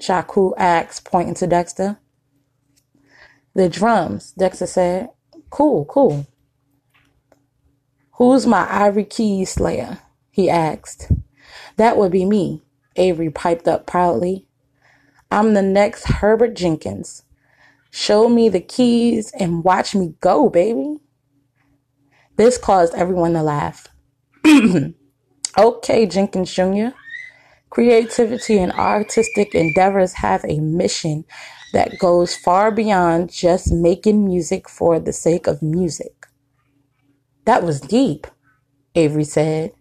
Shaku 0.00 0.54
asked, 0.56 1.04
pointing 1.04 1.34
to 1.34 1.46
Dexter. 1.46 1.98
The 3.54 3.68
drums, 3.68 4.32
Dexter 4.32 4.66
said. 4.66 5.10
Cool, 5.50 5.84
cool. 5.86 6.26
Who's 8.12 8.46
my 8.46 8.66
Ivory 8.70 9.04
Keys 9.04 9.50
slayer? 9.50 9.98
He 10.30 10.50
asked. 10.50 11.10
That 11.76 11.96
would 11.96 12.12
be 12.12 12.24
me, 12.24 12.62
Avery 12.96 13.30
piped 13.30 13.68
up 13.68 13.86
proudly. 13.86 14.46
I'm 15.30 15.54
the 15.54 15.62
next 15.62 16.04
Herbert 16.04 16.54
Jenkins. 16.54 17.22
Show 17.90 18.28
me 18.28 18.48
the 18.48 18.60
keys 18.60 19.32
and 19.38 19.64
watch 19.64 19.94
me 19.94 20.14
go, 20.20 20.48
baby. 20.48 20.98
This 22.36 22.58
caused 22.58 22.94
everyone 22.94 23.32
to 23.32 23.42
laugh. 23.42 23.88
okay, 25.58 26.06
Jenkins 26.06 26.52
Jr. 26.52 26.88
Creativity 27.70 28.58
and 28.58 28.72
artistic 28.72 29.54
endeavors 29.54 30.14
have 30.14 30.44
a 30.44 30.60
mission 30.60 31.24
that 31.72 31.98
goes 31.98 32.36
far 32.36 32.70
beyond 32.70 33.30
just 33.30 33.72
making 33.72 34.24
music 34.24 34.68
for 34.68 34.98
the 34.98 35.12
sake 35.12 35.46
of 35.46 35.62
music. 35.62 36.26
That 37.44 37.62
was 37.62 37.80
deep, 37.80 38.26
Avery 38.94 39.24
said. 39.24 39.72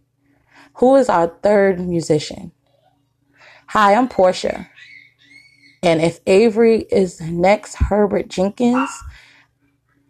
Who 0.75 0.95
is 0.95 1.09
our 1.09 1.27
third 1.41 1.79
musician? 1.79 2.51
Hi, 3.67 3.95
I'm 3.95 4.07
Portia. 4.07 4.69
And 5.81 6.01
if 6.01 6.19
Avery 6.27 6.85
is 6.91 7.17
the 7.17 7.31
next 7.31 7.75
Herbert 7.75 8.27
Jenkins, 8.27 8.89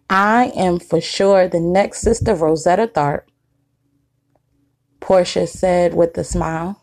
I 0.08 0.52
am 0.56 0.78
for 0.78 1.00
sure 1.00 1.48
the 1.48 1.60
next 1.60 2.00
sister 2.00 2.34
Rosetta 2.34 2.88
Tharpe. 2.88 3.28
Portia 5.00 5.46
said 5.46 5.94
with 5.94 6.16
a 6.18 6.24
smile. 6.24 6.82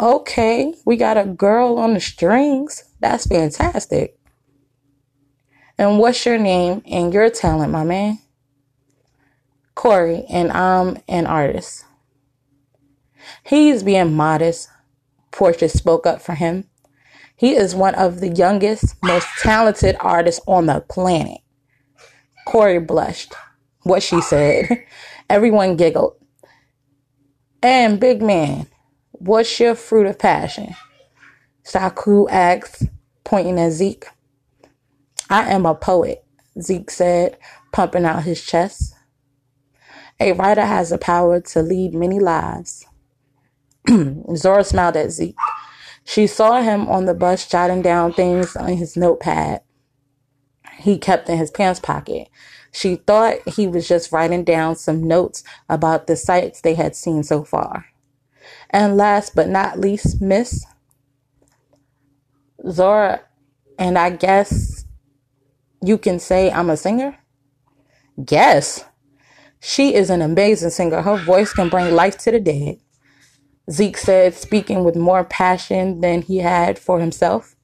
Okay, 0.00 0.74
we 0.84 0.96
got 0.96 1.16
a 1.16 1.24
girl 1.24 1.78
on 1.78 1.94
the 1.94 2.00
strings. 2.00 2.84
That's 3.00 3.26
fantastic. 3.26 4.18
And 5.76 5.98
what's 5.98 6.26
your 6.26 6.38
name 6.38 6.82
and 6.86 7.12
your 7.14 7.30
talent, 7.30 7.70
my 7.70 7.84
man? 7.84 8.18
Corey, 9.74 10.24
and 10.28 10.50
I'm 10.50 10.98
an 11.06 11.26
artist. 11.26 11.84
He's 13.44 13.84
being 13.84 14.14
modest. 14.14 14.68
Portia 15.30 15.68
spoke 15.68 16.06
up 16.06 16.20
for 16.20 16.34
him. 16.34 16.64
He 17.36 17.54
is 17.54 17.76
one 17.76 17.94
of 17.94 18.18
the 18.18 18.30
youngest, 18.30 18.96
most 19.04 19.28
talented 19.40 19.96
artists 20.00 20.40
on 20.48 20.66
the 20.66 20.80
planet. 20.80 21.38
Corey 22.44 22.80
blushed. 22.80 23.34
What 23.84 24.02
she 24.02 24.20
said. 24.20 24.84
Everyone 25.30 25.76
giggled. 25.76 26.16
And 27.62 28.00
big 28.00 28.20
man, 28.22 28.66
what's 29.12 29.60
your 29.60 29.76
fruit 29.76 30.06
of 30.06 30.18
passion? 30.18 30.74
Saku 31.68 32.26
asked, 32.28 32.84
pointing 33.24 33.60
at 33.60 33.72
Zeke. 33.72 34.06
I 35.28 35.50
am 35.50 35.66
a 35.66 35.74
poet, 35.74 36.24
Zeke 36.58 36.90
said, 36.90 37.36
pumping 37.72 38.06
out 38.06 38.22
his 38.22 38.42
chest. 38.42 38.94
A 40.18 40.32
writer 40.32 40.64
has 40.64 40.88
the 40.88 40.96
power 40.96 41.42
to 41.42 41.60
lead 41.60 41.92
many 41.92 42.18
lives. 42.18 42.86
Zora 44.34 44.64
smiled 44.64 44.96
at 44.96 45.10
Zeke. 45.10 45.36
She 46.04 46.26
saw 46.26 46.62
him 46.62 46.88
on 46.88 47.04
the 47.04 47.12
bus 47.12 47.46
jotting 47.46 47.82
down 47.82 48.14
things 48.14 48.56
on 48.56 48.78
his 48.78 48.96
notepad 48.96 49.60
he 50.78 50.96
kept 50.96 51.28
in 51.28 51.36
his 51.36 51.50
pants 51.50 51.80
pocket. 51.80 52.28
She 52.72 52.96
thought 52.96 53.46
he 53.46 53.66
was 53.66 53.88
just 53.88 54.12
writing 54.12 54.44
down 54.44 54.76
some 54.76 55.06
notes 55.06 55.42
about 55.68 56.06
the 56.06 56.16
sights 56.16 56.60
they 56.60 56.74
had 56.74 56.94
seen 56.94 57.24
so 57.24 57.44
far. 57.44 57.86
And 58.70 58.96
last 58.96 59.34
but 59.34 59.48
not 59.48 59.78
least, 59.78 60.22
Miss 60.22 60.64
Zora, 62.66 63.20
and 63.78 63.98
I 63.98 64.10
guess 64.10 64.84
you 65.82 65.98
can 65.98 66.18
say 66.18 66.50
I'm 66.50 66.70
a 66.70 66.76
singer? 66.76 67.18
Guess. 68.24 68.84
She 69.60 69.94
is 69.94 70.10
an 70.10 70.22
amazing 70.22 70.70
singer. 70.70 71.02
Her 71.02 71.16
voice 71.16 71.52
can 71.52 71.68
bring 71.68 71.94
life 71.94 72.18
to 72.18 72.30
the 72.30 72.40
dead. 72.40 72.78
Zeke 73.70 73.96
said, 73.96 74.34
speaking 74.34 74.82
with 74.82 74.96
more 74.96 75.24
passion 75.24 76.00
than 76.00 76.22
he 76.22 76.38
had 76.38 76.78
for 76.78 77.00
himself. 77.00 77.54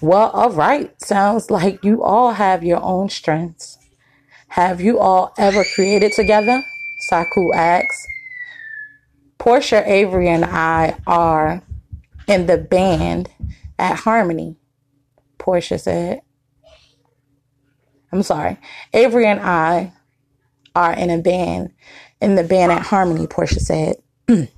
Well, 0.00 0.30
all 0.30 0.50
right. 0.50 0.92
Sounds 1.02 1.50
like 1.50 1.82
you 1.82 2.02
all 2.02 2.32
have 2.32 2.62
your 2.62 2.82
own 2.82 3.08
strengths. 3.08 3.78
Have 4.48 4.80
you 4.80 4.98
all 4.98 5.32
ever 5.38 5.64
created 5.74 6.12
together? 6.12 6.62
Saku 7.08 7.52
asks. 7.54 8.06
Portia 9.38 9.82
Avery 9.90 10.28
and 10.28 10.44
I 10.44 10.96
are 11.06 11.62
in 12.28 12.46
the 12.46 12.58
band 12.58 13.30
at 13.78 13.96
Harmony, 13.96 14.56
Portia 15.38 15.78
said. 15.78 16.20
I'm 18.12 18.22
sorry. 18.22 18.58
Avery 18.92 19.26
and 19.26 19.40
I 19.40 19.92
are 20.74 20.92
in 20.92 21.10
a 21.10 21.18
band 21.18 21.72
in 22.20 22.36
the 22.36 22.44
band 22.44 22.72
at 22.72 22.82
Harmony, 22.82 23.26
Portia 23.26 23.60
said. 23.60 23.96
and 24.28 24.48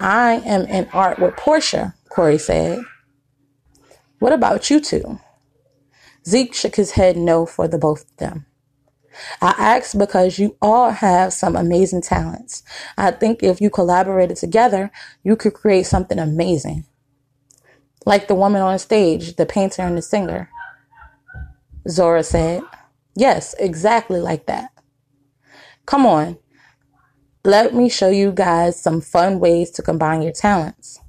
I 0.00 0.32
am 0.44 0.62
in 0.62 0.88
art 0.92 1.18
with 1.18 1.36
Portia, 1.36 1.94
Corey 2.10 2.38
said. 2.38 2.80
What 4.18 4.32
about 4.32 4.70
you 4.70 4.80
two? 4.80 5.20
Zeke 6.26 6.54
shook 6.54 6.76
his 6.76 6.92
head 6.92 7.16
no 7.16 7.46
for 7.46 7.68
the 7.68 7.78
both 7.78 8.02
of 8.02 8.16
them. 8.16 8.46
I 9.40 9.54
asked 9.58 9.98
because 9.98 10.38
you 10.38 10.56
all 10.60 10.90
have 10.90 11.32
some 11.32 11.56
amazing 11.56 12.02
talents. 12.02 12.62
I 12.96 13.10
think 13.10 13.42
if 13.42 13.60
you 13.60 13.70
collaborated 13.70 14.36
together, 14.36 14.90
you 15.22 15.36
could 15.36 15.54
create 15.54 15.86
something 15.86 16.18
amazing. 16.18 16.84
Like 18.04 18.28
the 18.28 18.34
woman 18.34 18.62
on 18.62 18.78
stage, 18.78 19.36
the 19.36 19.46
painter 19.46 19.82
and 19.82 19.96
the 19.96 20.02
singer. 20.02 20.50
Zora 21.88 22.22
said, 22.22 22.62
Yes, 23.14 23.54
exactly 23.58 24.20
like 24.20 24.46
that. 24.46 24.70
Come 25.86 26.04
on. 26.04 26.38
Let 27.44 27.74
me 27.74 27.88
show 27.88 28.10
you 28.10 28.32
guys 28.32 28.80
some 28.80 29.00
fun 29.00 29.38
ways 29.38 29.70
to 29.72 29.82
combine 29.82 30.20
your 30.20 30.32
talents. 30.32 31.00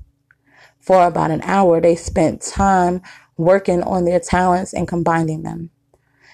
For 0.79 1.05
about 1.05 1.31
an 1.31 1.41
hour, 1.41 1.81
they 1.81 1.95
spent 1.95 2.41
time 2.41 3.01
working 3.35 3.83
on 3.83 4.05
their 4.05 4.19
talents 4.19 4.73
and 4.73 4.87
combining 4.87 5.43
them. 5.43 5.71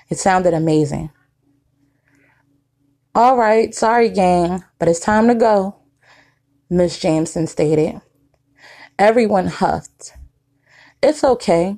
It 0.10 0.20
sounded 0.20 0.54
amazing. 0.54 1.10
All 3.16 3.38
right, 3.38 3.76
sorry, 3.76 4.10
gang, 4.10 4.64
but 4.80 4.88
it's 4.88 5.00
time 5.00 5.28
to 5.28 5.36
go, 5.36 5.76
Miss 6.68 6.98
Jameson 6.98 7.46
stated. 7.46 8.02
Everyone 8.98 9.46
huffed. 9.46 10.14
It's 11.04 11.24
okay. 11.24 11.78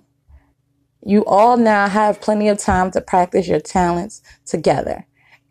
You 1.05 1.25
all 1.25 1.57
now 1.57 1.89
have 1.89 2.21
plenty 2.21 2.47
of 2.47 2.57
time 2.57 2.89
to 2.91 3.01
practice 3.01 3.49
your 3.49 3.59
talents 3.59 4.21
together. 4.45 5.07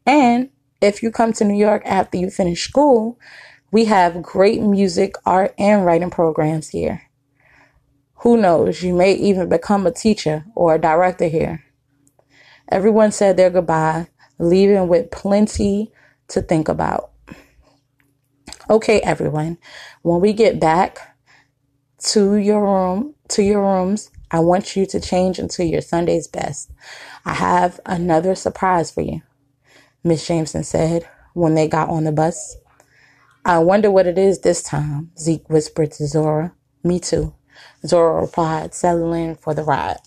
And 0.06 0.48
if 0.80 1.02
you 1.02 1.10
come 1.10 1.34
to 1.34 1.44
New 1.44 1.58
York 1.58 1.82
after 1.84 2.16
you 2.16 2.30
finish 2.30 2.66
school, 2.66 3.18
we 3.70 3.84
have 3.84 4.22
great 4.22 4.62
music, 4.62 5.16
art, 5.26 5.54
and 5.58 5.84
writing 5.84 6.08
programs 6.08 6.70
here. 6.70 7.02
Who 8.20 8.38
knows? 8.38 8.82
You 8.82 8.94
may 8.94 9.12
even 9.12 9.50
become 9.50 9.86
a 9.86 9.92
teacher 9.92 10.46
or 10.54 10.76
a 10.76 10.80
director 10.80 11.28
here. 11.28 11.62
Everyone 12.70 13.12
said 13.12 13.36
their 13.36 13.50
goodbye, 13.50 14.06
leaving 14.38 14.88
with 14.88 15.10
plenty 15.10 15.92
to 16.28 16.42
think 16.42 16.68
about. 16.68 17.10
Okay, 18.70 19.00
everyone, 19.00 19.58
when 20.02 20.20
we 20.20 20.32
get 20.32 20.58
back 20.58 21.16
to 21.98 22.36
your 22.36 22.62
room, 22.62 23.14
to 23.28 23.42
your 23.42 23.60
rooms, 23.62 24.10
I 24.30 24.40
want 24.40 24.74
you 24.74 24.86
to 24.86 25.00
change 25.00 25.38
into 25.38 25.64
your 25.64 25.80
Sunday's 25.80 26.26
best. 26.26 26.70
I 27.24 27.34
have 27.34 27.78
another 27.86 28.34
surprise 28.34 28.90
for 28.90 29.02
you, 29.02 29.22
Miss 30.02 30.26
Jameson 30.26 30.64
said 30.64 31.08
when 31.34 31.54
they 31.54 31.68
got 31.68 31.88
on 31.88 32.04
the 32.04 32.12
bus. 32.12 32.56
I 33.44 33.58
wonder 33.58 33.90
what 33.90 34.06
it 34.06 34.16
is 34.16 34.40
this 34.40 34.62
time, 34.62 35.10
Zeke 35.18 35.48
whispered 35.50 35.92
to 35.92 36.06
Zora. 36.06 36.54
Me 36.82 36.98
too. 36.98 37.34
Zora 37.86 38.22
replied, 38.22 38.74
settling 38.74 39.36
for 39.36 39.54
the 39.54 39.62
ride. 39.62 39.98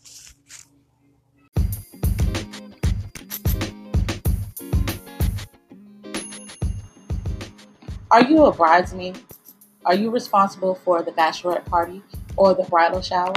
Are 8.17 8.23
you 8.23 8.45
a 8.45 8.51
bridesmaid? 8.51 9.19
Are 9.85 9.93
you 9.93 10.09
responsible 10.09 10.73
for 10.73 11.03
the 11.03 11.11
bachelorette 11.11 11.65
party 11.65 12.01
or 12.35 12.55
the 12.55 12.63
bridal 12.63 12.99
shower? 12.99 13.35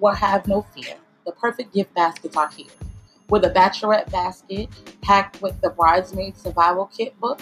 Well, 0.00 0.16
have 0.16 0.48
no 0.48 0.62
fear. 0.62 0.96
The 1.24 1.30
perfect 1.30 1.72
gift 1.72 1.94
baskets 1.94 2.36
are 2.36 2.50
here. 2.50 2.66
With 3.28 3.44
a 3.44 3.50
bachelorette 3.50 4.10
basket 4.10 4.68
packed 5.00 5.40
with 5.40 5.60
the 5.60 5.70
bridesmaid 5.70 6.36
survival 6.36 6.86
kit 6.86 7.16
book, 7.20 7.40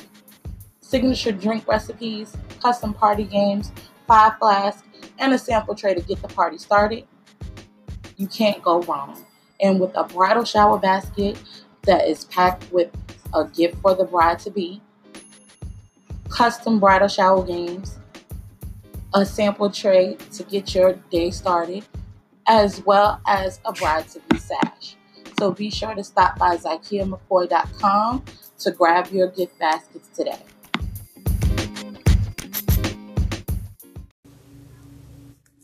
signature 0.82 1.32
drink 1.32 1.66
recipes, 1.66 2.36
custom 2.60 2.92
party 2.92 3.24
games, 3.24 3.72
five 4.06 4.36
flasks, 4.38 4.86
and 5.18 5.32
a 5.32 5.38
sample 5.38 5.74
tray 5.74 5.94
to 5.94 6.02
get 6.02 6.20
the 6.20 6.28
party 6.28 6.58
started, 6.58 7.06
you 8.18 8.26
can't 8.26 8.62
go 8.62 8.82
wrong. 8.82 9.24
And 9.58 9.80
with 9.80 9.96
a 9.96 10.04
bridal 10.04 10.44
shower 10.44 10.78
basket 10.78 11.42
that 11.84 12.06
is 12.06 12.26
packed 12.26 12.70
with 12.70 12.90
a 13.32 13.46
gift 13.46 13.80
for 13.80 13.94
the 13.94 14.04
bride 14.04 14.38
to 14.40 14.50
be, 14.50 14.82
custom 16.34 16.80
bridal 16.80 17.06
shower 17.06 17.44
games, 17.46 17.96
a 19.14 19.24
sample 19.24 19.70
tray 19.70 20.16
to 20.32 20.42
get 20.42 20.74
your 20.74 20.94
day 21.10 21.30
started, 21.30 21.84
as 22.48 22.84
well 22.84 23.20
as 23.26 23.60
a 23.64 23.72
bride 23.72 24.08
to 24.08 24.20
be 24.28 24.38
sash. 24.38 24.96
So 25.38 25.52
be 25.52 25.70
sure 25.70 25.94
to 25.94 26.02
stop 26.02 26.38
by 26.38 26.56
ZykeaMcCoy.com 26.56 28.24
to 28.58 28.70
grab 28.72 29.12
your 29.12 29.28
gift 29.28 29.58
baskets 29.60 30.08
today. 30.08 30.40